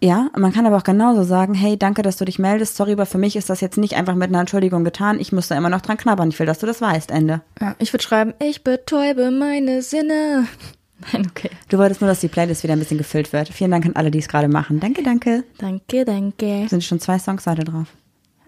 [0.00, 2.76] Ja, man kann aber auch genauso sagen, hey, danke, dass du dich meldest.
[2.76, 5.18] Sorry, aber für mich ist das jetzt nicht einfach mit einer Entschuldigung getan.
[5.18, 6.28] Ich muss da immer noch dran knabbern.
[6.28, 7.10] Ich will, dass du das weißt.
[7.10, 7.40] Ende.
[7.58, 10.46] Ja, ich würde schreiben, ich betäube meine Sinne.
[11.12, 11.50] Nein, okay.
[11.70, 13.48] Du wolltest nur, dass die Playlist wieder ein bisschen gefüllt wird.
[13.48, 14.78] Vielen Dank an alle, die es gerade machen.
[14.78, 15.44] Danke, danke.
[15.58, 16.66] Danke, danke.
[16.68, 17.88] Sind schon zwei Songs heute drauf.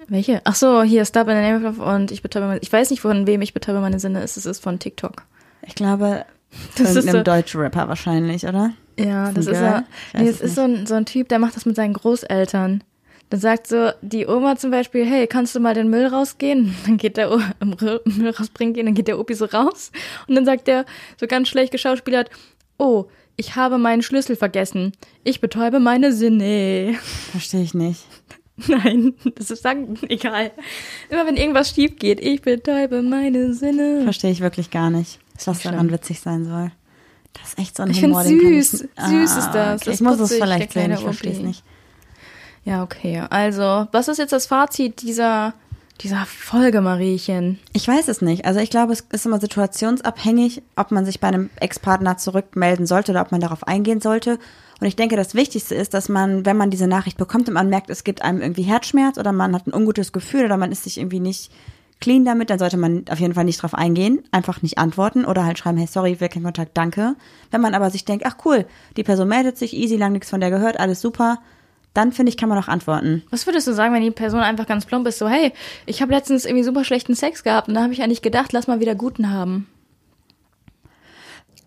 [0.08, 0.40] Welche?
[0.44, 3.00] Ach so, hier Stop in the Name of und ich betäube meine, ich weiß nicht,
[3.00, 4.36] von wem ich betäube meine Sinne ist.
[4.36, 5.24] Es ist von TikTok.
[5.66, 6.24] Ich glaube,
[6.78, 8.72] das ist einem so, deutschen Rapper wahrscheinlich, oder?
[8.98, 9.84] Ja, das, ist er.
[10.14, 12.82] Nee, es ist so ein, so ein Typ, der macht das mit seinen Großeltern.
[13.28, 16.74] Dann sagt so die Oma zum Beispiel, hey, kannst du mal den Müll rausgehen?
[16.86, 19.90] Dann geht der o Müll rausbringen gehen, dann geht der Opi so raus.
[20.28, 20.86] Und dann sagt der
[21.18, 22.30] so ganz schlecht geschauspielert,
[22.78, 24.92] oh, ich habe meinen Schlüssel vergessen.
[25.24, 26.94] Ich betäube meine Sinne.
[27.32, 28.06] Verstehe ich nicht.
[28.68, 30.50] Nein, das ist sagen, egal.
[31.10, 34.02] Immer wenn irgendwas schief geht, ich betäube meine Sinne.
[34.04, 36.72] Verstehe ich wirklich gar nicht, was daran witzig sein soll.
[37.34, 38.34] Das ist echt so ein ich Humor, süß.
[38.34, 39.82] Ich nicht, süß ah, ist das.
[39.82, 39.90] Okay.
[39.90, 41.64] Ich muss es vielleicht sehen, ich verstehe es nicht.
[42.64, 43.22] Ja, okay.
[43.28, 45.52] Also, was ist jetzt das Fazit dieser,
[46.00, 47.58] dieser Folge, Mariechen?
[47.74, 48.46] Ich weiß es nicht.
[48.46, 53.12] Also, ich glaube, es ist immer situationsabhängig, ob man sich bei einem Ex-Partner zurückmelden sollte
[53.12, 54.38] oder ob man darauf eingehen sollte.
[54.80, 57.70] Und ich denke, das Wichtigste ist, dass man, wenn man diese Nachricht bekommt und man
[57.70, 60.84] merkt, es gibt einem irgendwie Herzschmerz oder man hat ein ungutes Gefühl oder man ist
[60.84, 61.50] sich irgendwie nicht
[62.00, 65.46] clean damit, dann sollte man auf jeden Fall nicht drauf eingehen, einfach nicht antworten oder
[65.46, 67.16] halt schreiben, hey, sorry, ich will keinen Kontakt, danke.
[67.50, 68.66] Wenn man aber sich denkt, ach cool,
[68.98, 71.38] die Person meldet sich, easy, lang nichts von der gehört, alles super,
[71.94, 73.22] dann finde ich, kann man auch antworten.
[73.30, 75.52] Was würdest du sagen, wenn die Person einfach ganz plump ist, so, hey,
[75.86, 78.66] ich habe letztens irgendwie super schlechten Sex gehabt und da habe ich eigentlich gedacht, lass
[78.66, 79.66] mal wieder guten haben.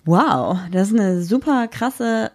[0.06, 2.32] Wow, das ist eine super krasse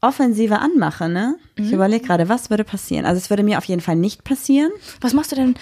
[0.00, 1.36] offensive anmache, ne?
[1.56, 1.64] Mhm.
[1.64, 3.06] Ich überlege gerade, was würde passieren?
[3.06, 4.70] Also es würde mir auf jeden Fall nicht passieren.
[5.00, 5.54] Was machst du denn?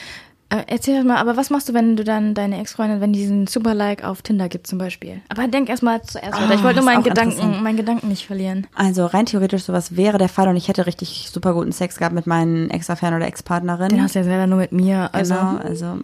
[0.48, 3.48] Äh, erzähl mal, aber was machst du, wenn du dann deine Ex-Freundin, wenn die diesen
[3.48, 5.20] Super-Like auf Tinder gibt zum Beispiel?
[5.28, 6.38] Aber denk erstmal zuerst.
[6.38, 8.68] Oh, ich wollte nur meinen Gedanken, meinen Gedanken nicht verlieren.
[8.72, 12.14] Also rein theoretisch sowas wäre der Fall und ich hätte richtig super guten Sex gehabt
[12.14, 13.88] mit meinen Ex-Affären oder Ex-Partnerin.
[13.88, 15.10] Den hast du ja selber nur mit mir.
[15.12, 15.34] Also.
[15.34, 15.98] Genau, also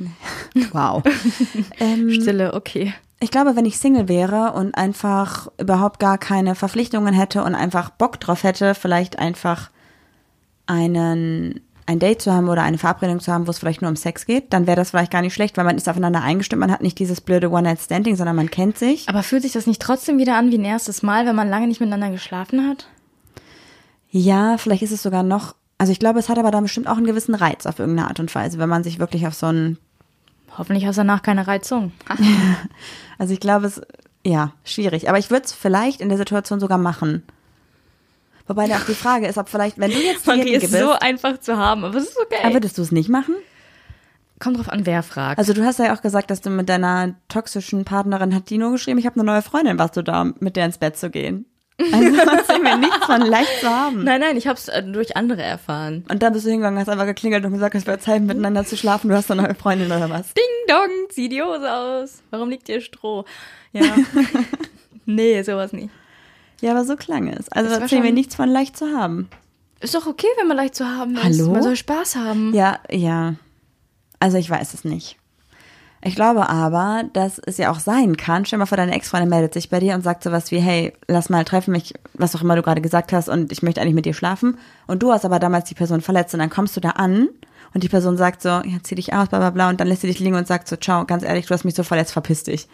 [0.72, 1.02] wow.
[1.78, 2.92] ähm, Stille, okay.
[3.24, 7.88] Ich glaube, wenn ich Single wäre und einfach überhaupt gar keine Verpflichtungen hätte und einfach
[7.88, 9.70] Bock drauf hätte, vielleicht einfach
[10.66, 13.96] einen ein Date zu haben oder eine Verabredung zu haben, wo es vielleicht nur um
[13.96, 16.70] Sex geht, dann wäre das vielleicht gar nicht schlecht, weil man ist aufeinander eingestimmt, man
[16.70, 19.08] hat nicht dieses blöde One-Night-Standing, sondern man kennt sich.
[19.08, 21.66] Aber fühlt sich das nicht trotzdem wieder an wie ein erstes Mal, wenn man lange
[21.66, 22.88] nicht miteinander geschlafen hat?
[24.10, 26.98] Ja, vielleicht ist es sogar noch, also ich glaube, es hat aber dann bestimmt auch
[26.98, 29.78] einen gewissen Reiz auf irgendeine Art und Weise, wenn man sich wirklich auf so ein
[30.56, 31.92] Hoffentlich hast du danach keine Reizung.
[33.18, 33.80] also ich glaube, es,
[34.24, 35.08] ja, schwierig.
[35.08, 37.24] Aber ich würde es vielleicht in der Situation sogar machen.
[38.46, 40.92] Wobei da auch die Frage ist, ob vielleicht, wenn du jetzt Marie ist bist, so
[40.92, 42.38] einfach zu haben, aber es ist okay.
[42.42, 43.34] Aber würdest du es nicht machen?
[44.38, 45.38] Kommt drauf an, wer fragt.
[45.38, 48.72] Also du hast ja auch gesagt, dass du mit deiner toxischen Partnerin hat die nur
[48.72, 51.46] geschrieben, ich habe eine neue Freundin, warst du da, mit der ins Bett zu gehen.
[51.80, 54.04] Also erzähl mir nichts von leicht zu haben.
[54.04, 56.04] Nein, nein, ich habe es äh, durch andere erfahren.
[56.08, 58.76] Und dann bist du hingegangen, hast einfach geklingelt und gesagt, es wäre Zeit, miteinander zu
[58.76, 59.08] schlafen.
[59.08, 60.32] Du hast eine neue Freundin oder was?
[60.34, 62.22] Ding dong, zieh die Hose aus.
[62.30, 63.24] Warum liegt hier Stroh?
[63.72, 63.82] Ja.
[65.04, 65.90] nee, sowas nicht.
[66.60, 67.50] Ja, aber so klang es.
[67.50, 69.28] Also war erzähl mir nichts von leicht zu haben.
[69.80, 71.24] Ist doch okay, wenn man leicht zu haben ist.
[71.24, 71.52] Hallo?
[71.52, 72.54] Man soll Spaß haben.
[72.54, 73.34] Ja, ja.
[74.20, 75.18] Also ich weiß es nicht.
[76.06, 78.44] Ich glaube aber, dass es ja auch sein kann.
[78.44, 81.30] Stell mal vor, deine Ex-Freundin meldet sich bei dir und sagt sowas wie, hey, lass
[81.30, 84.04] mal treffen mich, was auch immer du gerade gesagt hast und ich möchte eigentlich mit
[84.04, 84.58] dir schlafen.
[84.86, 87.28] Und du hast aber damals die Person verletzt und dann kommst du da an
[87.72, 90.02] und die Person sagt so, ja, zieh dich aus, bla bla bla und dann lässt
[90.02, 92.42] sie dich liegen und sagt so, ciao, ganz ehrlich, du hast mich so verletzt, verpiss
[92.44, 92.68] dich.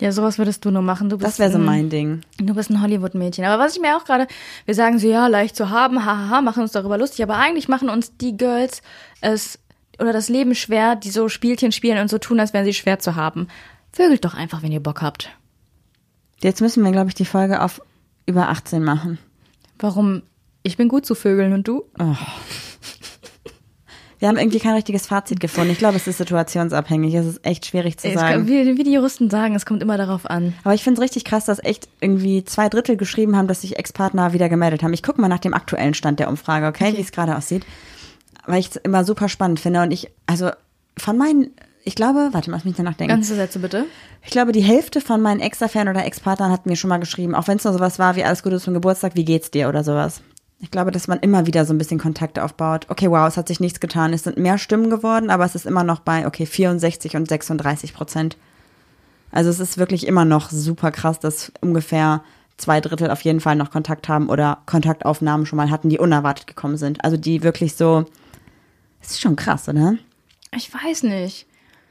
[0.00, 1.08] Ja, sowas würdest du nur machen.
[1.08, 2.22] Du bist Das wäre so ein- mein Ding.
[2.38, 3.44] Du bist ein Hollywood-Mädchen.
[3.44, 4.26] Aber was ich mir auch gerade,
[4.66, 7.88] wir sagen so, ja, leicht zu haben, hahaha, machen uns darüber lustig, aber eigentlich machen
[7.88, 8.82] uns die Girls
[9.20, 9.60] es
[9.98, 12.98] oder das Leben schwer, die so Spielchen spielen und so tun, als wären sie schwer
[12.98, 13.48] zu haben.
[13.92, 15.30] Vögelt doch einfach, wenn ihr Bock habt.
[16.42, 17.80] Jetzt müssen wir, glaube ich, die Folge auf
[18.26, 19.18] über 18 machen.
[19.78, 20.22] Warum?
[20.62, 21.84] Ich bin gut zu Vögeln und du?
[24.18, 25.70] Wir haben irgendwie kein richtiges Fazit gefunden.
[25.72, 27.12] Ich glaube, es ist situationsabhängig.
[27.14, 28.36] Es ist echt schwierig zu sagen.
[28.36, 30.54] kommt, wie, wie die Juristen sagen, es kommt immer darauf an.
[30.64, 33.78] Aber ich finde es richtig krass, dass echt irgendwie zwei Drittel geschrieben haben, dass sich
[33.78, 34.94] Ex-Partner wieder gemeldet haben.
[34.94, 37.66] Ich gucke mal nach dem aktuellen Stand der Umfrage, okay, wie es gerade aussieht.
[38.46, 39.82] Weil ich es immer super spannend finde.
[39.82, 40.50] Und ich, also
[40.98, 41.50] von meinen,
[41.84, 43.14] ich glaube, warte mal, lass mich danach denken.
[43.14, 43.86] Ganze Sätze bitte.
[44.22, 47.48] Ich glaube, die Hälfte von meinen Ex-Affären oder Ex-Partnern hat mir schon mal geschrieben, auch
[47.48, 50.22] wenn es nur sowas war wie alles Gute zum Geburtstag, wie geht's dir oder sowas.
[50.60, 52.86] Ich glaube, dass man immer wieder so ein bisschen Kontakt aufbaut.
[52.88, 54.14] Okay, wow, es hat sich nichts getan.
[54.14, 57.92] Es sind mehr Stimmen geworden, aber es ist immer noch bei, okay, 64 und 36
[57.92, 58.36] Prozent.
[59.30, 62.22] Also es ist wirklich immer noch super krass, dass ungefähr
[62.56, 66.46] zwei Drittel auf jeden Fall noch Kontakt haben oder Kontaktaufnahmen schon mal hatten, die unerwartet
[66.46, 67.04] gekommen sind.
[67.04, 68.06] Also die wirklich so,
[69.04, 69.96] das ist schon krass, oder?
[70.56, 71.46] Ich weiß nicht.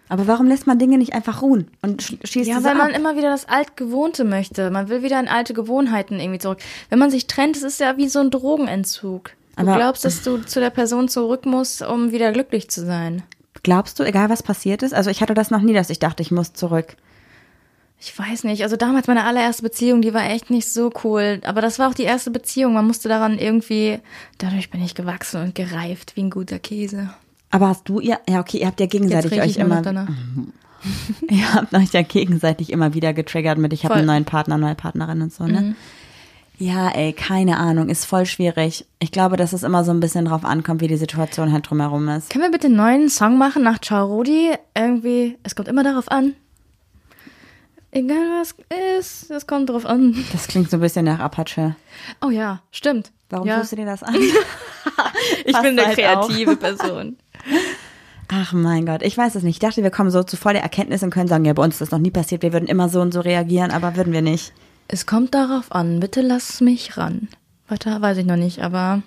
[0.10, 2.98] Aber warum lässt man Dinge nicht einfach ruhen und sch- schießt Ja, weil man ab?
[2.98, 4.70] immer wieder das Altgewohnte möchte.
[4.70, 6.60] Man will wieder in alte Gewohnheiten irgendwie zurück.
[6.90, 9.32] Wenn man sich trennt, es ist ja wie so ein Drogenentzug.
[9.56, 13.24] Du Aber- glaubst, dass du zu der Person zurück musst, um wieder glücklich zu sein.
[13.64, 14.94] Glaubst du, egal was passiert ist?
[14.94, 16.96] Also ich hatte das noch nie, dass ich dachte, ich muss zurück.
[18.06, 18.64] Ich weiß nicht.
[18.64, 21.40] Also damals meine allererste Beziehung, die war echt nicht so cool.
[21.46, 22.74] Aber das war auch die erste Beziehung.
[22.74, 24.00] Man musste daran irgendwie,
[24.40, 27.14] dadurch bin ich gewachsen und gereift wie ein guter Käse.
[27.50, 29.82] Aber hast du ihr, ja okay, ihr habt ja gegenseitig euch immer,
[31.30, 33.94] ihr habt euch ja gegenseitig immer wieder getriggert mit, ich habe.
[33.94, 34.00] Mhm.
[34.00, 35.76] einen neuen Partner, neue Partnerin und so, ne?
[36.58, 38.86] Ja, ey, keine Ahnung, ist voll schwierig.
[39.00, 42.10] Ich glaube, dass es immer so ein bisschen drauf ankommt, wie die Situation halt drumherum
[42.10, 42.30] ist.
[42.30, 44.52] Können wir bitte einen neuen Song machen nach Ciao Rudi?
[44.76, 46.34] Irgendwie, es kommt immer darauf an.
[47.96, 48.56] Egal was
[48.98, 50.16] ist, es kommt drauf an.
[50.32, 51.76] Das klingt so ein bisschen nach Apache.
[52.26, 53.12] Oh ja, stimmt.
[53.30, 53.60] Warum ja.
[53.60, 54.16] tust du dir das an?
[55.46, 57.18] Ich bin eine halt kreative Person.
[58.28, 59.56] Ach mein Gott, ich weiß es nicht.
[59.56, 61.76] Ich dachte, wir kommen so zu voll der Erkenntnis und können sagen, ja, bei uns
[61.76, 62.42] ist das noch nie passiert.
[62.42, 64.54] Wir würden immer so und so reagieren, aber würden wir nicht.
[64.88, 67.30] Es kommt darauf an, bitte lass mich ran.
[67.68, 69.02] Weiter weiß ich noch nicht, aber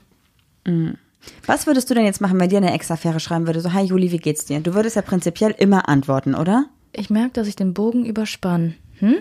[1.47, 3.61] Was würdest du denn jetzt machen, wenn dir eine Ex-Affäre schreiben würde?
[3.61, 4.61] So, hi Juli, wie geht's dir?
[4.61, 6.67] Du würdest ja prinzipiell immer antworten, oder?
[6.93, 8.75] Ich merke, dass ich den Bogen überspann.
[8.99, 9.17] Hm?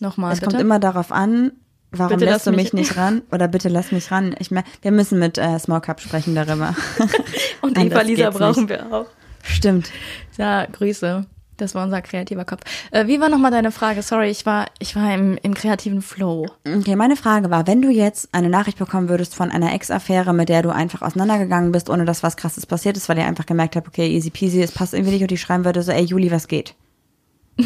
[0.00, 0.50] Nochmal, Es bitte.
[0.52, 1.52] kommt immer darauf an,
[1.90, 3.22] warum Bitte lässt lass du mich- mich nicht ran?
[3.32, 4.34] Oder bitte lass mich ran.
[4.38, 6.74] Ich mer wir müssen mit äh, Small Cup sprechen darüber.
[7.60, 8.70] Und Eva Lisa brauchen nicht.
[8.70, 9.06] wir auch.
[9.42, 9.90] Stimmt.
[10.38, 11.26] Ja, Grüße.
[11.60, 12.62] Das war unser kreativer Kopf.
[12.90, 14.02] Äh, wie war nochmal deine Frage?
[14.02, 16.46] Sorry, ich war, ich war im, im kreativen Flow.
[16.66, 20.48] Okay, meine Frage war, wenn du jetzt eine Nachricht bekommen würdest von einer Ex-Affäre, mit
[20.48, 23.76] der du einfach auseinandergegangen bist, ohne dass was krasses passiert ist, weil ihr einfach gemerkt
[23.76, 26.30] habt, okay, easy peasy, es passt irgendwie nicht und die schreiben würde so, ey Juli,
[26.30, 26.74] was geht?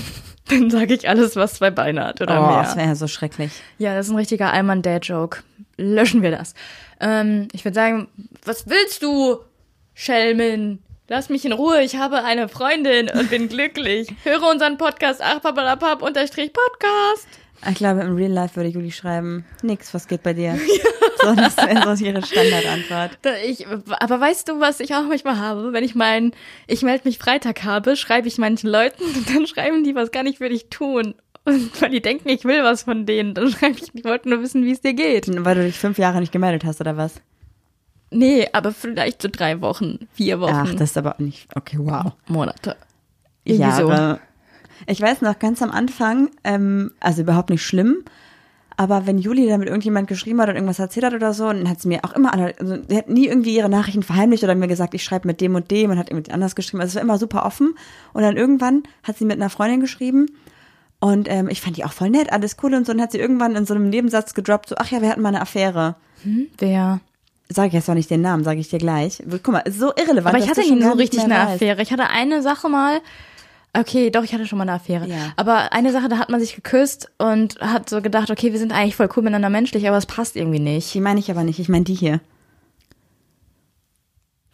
[0.48, 2.62] Dann sage ich alles, was zwei Beine hat oder oh, mehr.
[2.62, 3.52] das wäre ja so schrecklich.
[3.78, 5.38] Ja, das ist ein richtiger Allmann-Dad-Joke.
[5.78, 6.54] Löschen wir das.
[7.00, 8.08] Ähm, ich würde sagen,
[8.44, 9.38] was willst du,
[9.94, 10.80] Schelmin?
[11.06, 14.08] Lass mich in Ruhe, ich habe eine Freundin und bin glücklich.
[14.24, 17.28] Höre unseren Podcast achpapalapap unterstrich Podcast.
[17.68, 20.58] Ich glaube, im Real Life würde Juli schreiben, nix, was geht bei dir?
[21.22, 23.18] So, das wäre so ihre Standardantwort.
[23.22, 25.72] Da Ich, aber weißt du, was ich auch manchmal habe?
[25.72, 26.32] Wenn ich mein,
[26.66, 30.22] ich melde mich Freitag habe, schreibe ich manchen Leuten und dann schreiben die was gar
[30.22, 31.14] nicht für dich tun.
[31.46, 34.42] Und weil die denken, ich will was von denen, dann schreibe ich, ich wollte nur
[34.42, 35.26] wissen, wie es dir geht.
[35.42, 37.22] Weil du dich fünf Jahre nicht gemeldet hast, oder was?
[38.14, 42.12] Nee, aber vielleicht so drei Wochen, vier Wochen, Ach, das ist aber nicht, okay, wow.
[42.28, 42.76] Monate.
[43.44, 43.88] Irgendwie so.
[43.88, 44.20] Jahre.
[44.86, 48.04] Ich weiß noch, ganz am Anfang, ähm, also überhaupt nicht schlimm,
[48.76, 51.68] aber wenn Juli dann mit irgendjemand geschrieben hat oder irgendwas erzählt hat oder so, dann
[51.68, 54.66] hat sie mir auch immer, also sie hat nie irgendwie ihre Nachrichten verheimlicht oder mir
[54.66, 56.80] gesagt, ich schreibe mit dem und dem und hat irgendwie anders geschrieben.
[56.80, 57.74] Also es war immer super offen.
[58.12, 60.26] Und dann irgendwann hat sie mit einer Freundin geschrieben
[60.98, 62.92] und ähm, ich fand die auch voll nett, alles cool und so.
[62.92, 65.28] Und hat sie irgendwann in so einem Nebensatz gedroppt, so, ach ja, wir hatten mal
[65.28, 65.94] eine Affäre.
[66.58, 67.00] Wer?
[67.48, 69.22] Sag ich jetzt noch nicht den Namen, sage ich dir gleich.
[69.28, 70.34] Guck mal, ist so irrelevant.
[70.34, 71.54] Aber ich hatte nie so richtig eine weißt.
[71.54, 71.82] Affäre.
[71.82, 73.00] Ich hatte eine Sache mal,
[73.76, 75.08] Okay, doch, ich hatte schon mal eine Affäre.
[75.08, 75.32] Ja.
[75.34, 78.72] Aber eine Sache, da hat man sich geküsst und hat so gedacht, okay, wir sind
[78.72, 80.94] eigentlich voll cool miteinander menschlich, aber es passt irgendwie nicht.
[80.94, 81.58] Die meine ich aber nicht.
[81.58, 82.20] Ich meine die hier.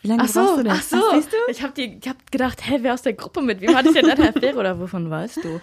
[0.01, 0.73] Wie lange Ach so, brauchst du denn?
[0.73, 0.97] ach so.
[0.97, 1.37] Ach, siehst du?
[1.51, 4.29] Ich habe hab gedacht, hä, wer aus der Gruppe mit wem hatte ich denn eine
[4.35, 5.61] Affäre oder wovon weißt du?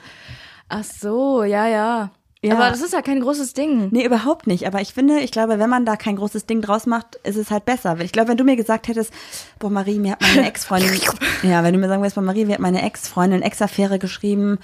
[0.70, 2.12] Ach so, ja, ja.
[2.48, 2.56] Ja.
[2.56, 3.90] Aber das ist ja kein großes Ding.
[3.92, 4.68] Nee, überhaupt nicht.
[4.68, 7.52] Aber ich finde, ich glaube, wenn man da kein großes Ding draus macht, ist es
[7.52, 8.00] halt besser.
[8.00, 9.14] Ich glaube, wenn du mir gesagt hättest,
[9.60, 11.00] boah, Marie, mir hat meine Ex-Freundin,
[11.44, 14.60] ja, wenn du mir sagen würdest, boah, Marie, mir hat meine Ex-Freundin Ex-Affäre geschrieben,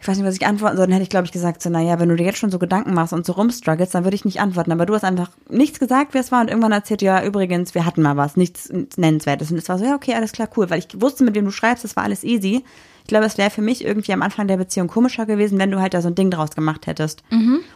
[0.00, 1.98] ich weiß nicht, was ich antworten soll, dann hätte ich, glaube ich, gesagt, so, naja,
[1.98, 4.40] wenn du dir jetzt schon so Gedanken machst und so rumstruggles, dann würde ich nicht
[4.40, 4.70] antworten.
[4.70, 7.84] Aber du hast einfach nichts gesagt, wer es war und irgendwann erzählt, ja, übrigens, wir
[7.84, 9.50] hatten mal was, nichts Nennenswertes.
[9.50, 11.50] Und es war so, ja, okay, alles klar, cool, weil ich wusste, mit wem du
[11.50, 12.64] schreibst, das war alles easy.
[13.08, 15.80] Ich glaube, es wäre für mich irgendwie am Anfang der Beziehung komischer gewesen, wenn du
[15.80, 17.22] halt da so ein Ding draus gemacht hättest.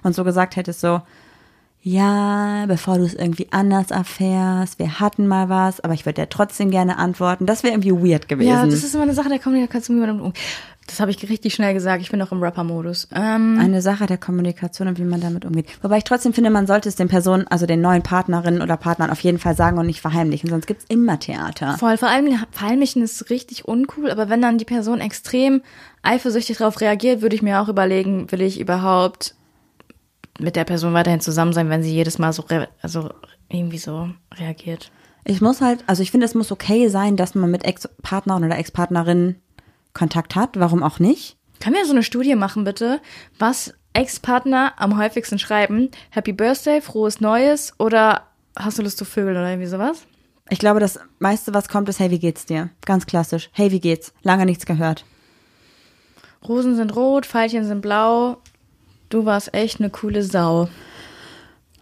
[0.03, 1.01] Und so gesagt hättest, so,
[1.85, 6.29] ja, bevor du es irgendwie anders erfährst, wir hatten mal was, aber ich würde dir
[6.29, 7.45] trotzdem gerne antworten.
[7.45, 8.51] Das wäre irgendwie weird gewesen.
[8.51, 9.97] Ja, das ist immer eine Sache der Kommunikation.
[9.97, 10.33] wie man damit um-
[10.87, 12.01] Das habe ich richtig schnell gesagt.
[12.03, 13.09] Ich bin noch im Rapper-Modus.
[13.15, 15.67] Ähm, eine Sache der Kommunikation und wie man damit umgeht.
[15.83, 19.11] Wobei ich trotzdem finde, man sollte es den Personen, also den neuen Partnerinnen oder Partnern
[19.11, 21.77] auf jeden Fall sagen und nicht verheimlichen, sonst gibt's immer Theater.
[21.79, 21.97] voll.
[21.97, 25.63] Vor allem verheimlichen ist richtig uncool, aber wenn dann die Person extrem
[26.03, 29.35] eifersüchtig darauf reagiert, würde ich mir auch überlegen, will ich überhaupt
[30.39, 32.45] mit der Person weiterhin zusammen sein, wenn sie jedes Mal so,
[32.81, 33.11] also
[33.49, 34.91] irgendwie so reagiert.
[35.25, 38.59] Ich muss halt, also ich finde, es muss okay sein, dass man mit Ex-Partnern oder
[38.59, 39.41] Ex-Partnerinnen
[39.95, 40.59] Kontakt hat.
[40.59, 41.37] Warum auch nicht?
[41.61, 43.01] Können wir so eine Studie machen, bitte?
[43.39, 45.91] Was Ex-Partner am häufigsten schreiben?
[46.11, 48.27] Happy Birthday, frohes Neues oder
[48.57, 50.03] hast du Lust zu Vögeln oder irgendwie sowas?
[50.51, 52.71] Ich glaube, das meiste, was kommt, ist, hey, wie geht's dir?
[52.85, 53.49] Ganz klassisch.
[53.53, 54.13] Hey, wie geht's?
[54.23, 55.05] Lange nichts gehört.
[56.47, 58.39] Rosen sind rot, Veilchen sind blau.
[59.13, 60.71] Du warst echt eine coole Sau.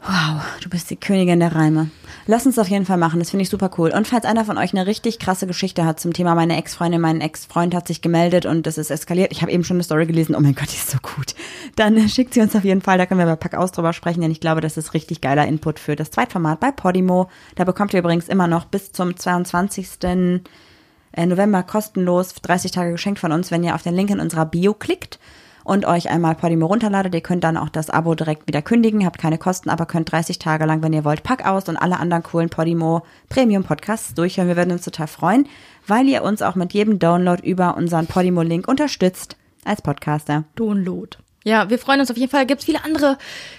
[0.02, 1.88] Wow, du bist die Königin der Reime.
[2.26, 3.92] Lass uns das auf jeden Fall machen, das finde ich super cool.
[3.94, 7.20] Und falls einer von euch eine richtig krasse Geschichte hat zum Thema meine Ex-Freundin, mein
[7.20, 9.30] Ex-Freund hat sich gemeldet und es ist eskaliert.
[9.30, 11.36] Ich habe eben schon eine Story gelesen, oh mein Gott, die ist so gut.
[11.76, 13.92] Dann äh, schickt sie uns auf jeden Fall, da können wir bei Pack aus drüber
[13.92, 17.30] sprechen, denn ich glaube, das ist richtig geiler Input für das Zweitformat bei Podimo.
[17.54, 19.88] Da bekommt ihr übrigens immer noch bis zum 22.
[20.02, 24.46] äh, November kostenlos 30 Tage geschenkt von uns, wenn ihr auf den Link in unserer
[24.46, 25.20] Bio klickt
[25.64, 27.14] und euch einmal Podimo runterladet.
[27.14, 30.38] Ihr könnt dann auch das Abo direkt wieder kündigen, habt keine Kosten, aber könnt 30
[30.38, 34.48] Tage lang, wenn ihr wollt, Pack aus und alle anderen coolen Podimo Premium Podcasts durchhören.
[34.48, 35.48] Wir würden uns total freuen,
[35.86, 40.44] weil ihr uns auch mit jedem Download über unseren Podimo-Link unterstützt als Podcaster.
[40.56, 41.16] Download.
[41.42, 42.44] Ja, wir freuen uns auf jeden Fall.
[42.44, 43.16] Gibt viele andere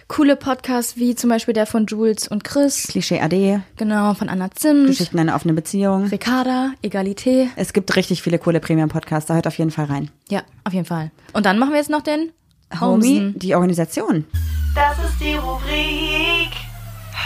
[0.08, 2.88] coole Podcasts, wie zum Beispiel der von Jules und Chris.
[2.88, 6.06] Klischee AD, Genau, von Anna Zimt, Geschichten einer offenen Beziehung.
[6.06, 7.48] Ricarda, Egalité.
[7.56, 10.12] Es gibt richtig viele coole Premium-Podcasts, da hört auf jeden Fall rein.
[10.30, 11.10] Ja, auf jeden Fall.
[11.34, 12.32] Und dann machen wir jetzt noch den
[12.80, 12.80] Homie,
[13.20, 13.40] Homesen.
[13.40, 14.26] die Organisation.
[14.76, 16.52] Das ist die Rubrik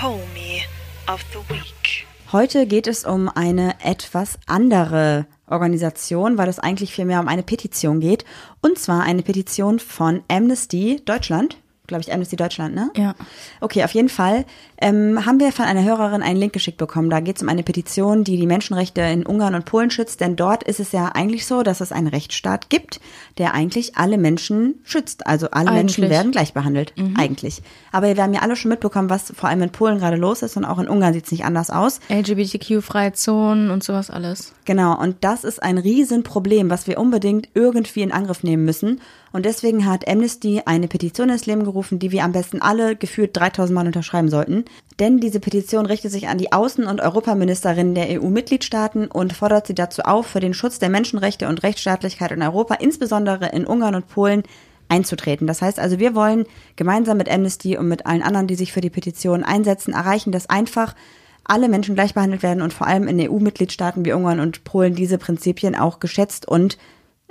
[0.02, 0.64] Homie
[1.12, 2.08] of the Week.
[2.32, 8.00] Heute geht es um eine etwas andere Organisation, weil es eigentlich vielmehr um eine Petition
[8.00, 8.26] geht.
[8.62, 11.58] Und zwar eine Petition von Amnesty Deutschland.
[11.88, 12.92] Glaube ich, Amnesty Deutschland, ne?
[12.96, 13.16] Ja.
[13.62, 14.46] Okay, auf jeden Fall
[14.78, 17.10] ähm, haben wir von einer Hörerin einen Link geschickt bekommen.
[17.10, 20.22] Da geht es um eine Petition, die die Menschenrechte in Ungarn und Polen schützt.
[20.22, 23.00] Denn dort ist es ja eigentlich so, dass es einen Rechtsstaat gibt,
[23.38, 25.28] der eigentlich alle Menschen schützt.
[25.28, 26.18] Also alle Menschen Eigentlich.
[26.18, 26.94] werden gleich behandelt.
[27.18, 27.62] Eigentlich.
[27.92, 30.58] Aber wir haben ja alle schon mitbekommen, was vor allem in Polen gerade los ist.
[30.58, 32.00] Und auch in Ungarn sieht es nicht anders aus.
[32.10, 34.54] LGBTQ-freie Zonen und sowas alles.
[34.66, 39.00] Genau, und das ist ein Riesenproblem, was wir unbedingt irgendwie in Angriff nehmen müssen.
[39.36, 43.36] Und deswegen hat Amnesty eine Petition ins Leben gerufen, die wir am besten alle gefühlt
[43.36, 44.64] 3000 Mal unterschreiben sollten.
[44.98, 49.76] Denn diese Petition richtet sich an die Außen- und Europaministerinnen der EU-Mitgliedstaaten und fordert sie
[49.76, 54.08] dazu auf, für den Schutz der Menschenrechte und Rechtsstaatlichkeit in Europa, insbesondere in Ungarn und
[54.08, 54.44] Polen,
[54.88, 55.48] einzutreten.
[55.48, 56.46] Das heißt also, wir wollen
[56.78, 60.50] gemeinsam mit Amnesty und mit allen anderen, die sich für die Petition einsetzen, erreichen, dass
[60.50, 60.96] einfach
[61.44, 65.18] alle Menschen gleich behandelt werden und vor allem in EU-Mitgliedstaaten wie Ungarn und Polen diese
[65.18, 66.78] Prinzipien auch geschätzt und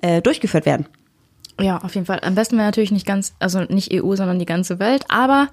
[0.03, 0.87] äh, durchgeführt werden.
[1.61, 2.21] Ja, auf jeden Fall.
[2.23, 5.49] Am besten wäre natürlich nicht ganz, also nicht EU, sondern die ganze Welt, aber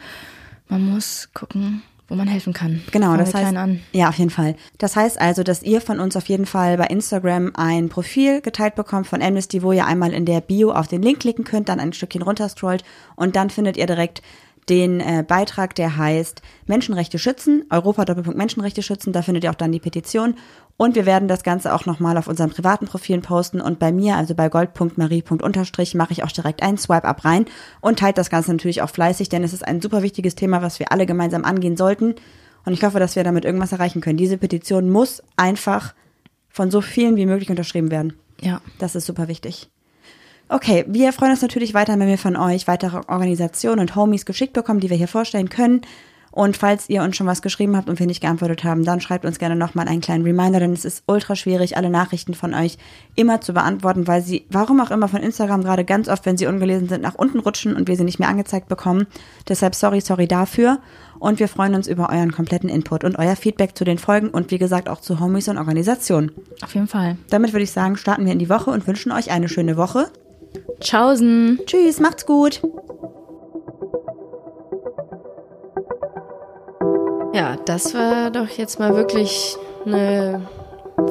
[0.68, 2.82] man muss gucken, wo man helfen kann.
[2.91, 3.54] Genau, das heißt,
[3.93, 4.56] ja, auf jeden Fall.
[4.78, 8.76] Das heißt also, dass ihr von uns auf jeden Fall bei Instagram ein Profil geteilt
[8.76, 11.80] bekommt von Amnesty, wo ihr einmal in der Bio auf den Link klicken könnt, dann
[11.80, 12.84] ein Stückchen runterscrollt
[13.16, 14.22] und dann findet ihr direkt
[14.72, 19.55] den äh, Beitrag, der heißt Menschenrechte schützen, Europa Doppelpunkt Menschenrechte schützen, da findet ihr auch
[19.55, 20.36] dann die Petition
[20.78, 24.15] und wir werden das Ganze auch nochmal auf unseren privaten Profilen posten und bei mir,
[24.15, 27.45] also bei gold.marie.unterstrich, mache ich auch direkt einen Swipe-Up rein
[27.82, 30.80] und teilt das Ganze natürlich auch fleißig, denn es ist ein super wichtiges Thema, was
[30.80, 32.15] wir alle gemeinsam angehen sollten
[32.65, 34.17] und ich hoffe, dass wir damit irgendwas erreichen können.
[34.17, 35.93] Diese Petition muss einfach
[36.47, 38.13] von so vielen wie möglich unterschrieben werden.
[38.39, 38.61] Ja.
[38.80, 39.69] Das ist super wichtig.
[40.54, 44.52] Okay, wir freuen uns natürlich weiter, wenn wir von euch weitere Organisationen und Homies geschickt
[44.52, 45.80] bekommen, die wir hier vorstellen können.
[46.30, 49.24] Und falls ihr uns schon was geschrieben habt und wir nicht geantwortet haben, dann schreibt
[49.24, 52.78] uns gerne nochmal einen kleinen Reminder, denn es ist ultra schwierig, alle Nachrichten von euch
[53.16, 56.47] immer zu beantworten, weil sie, warum auch immer, von Instagram gerade ganz oft, wenn sie
[56.47, 59.08] ungelesen sind, nach unten rutschen und wir sie nicht mehr angezeigt bekommen.
[59.47, 60.80] Deshalb sorry, sorry dafür.
[61.18, 64.52] Und wir freuen uns über euren kompletten Input und euer Feedback zu den Folgen und
[64.52, 66.32] wie gesagt auch zu Homies und Organisationen.
[66.62, 67.18] Auf jeden Fall.
[67.30, 70.12] Damit würde ich sagen, starten wir in die Woche und wünschen euch eine schöne Woche.
[70.80, 71.60] Tschaußen.
[71.66, 72.62] Tschüss, macht's gut.
[77.34, 80.41] Ja, das war doch jetzt mal wirklich eine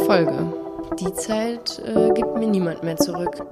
[0.06, 0.52] Folge.
[0.98, 3.42] Die Zeit äh, gibt mir niemand mehr zurück.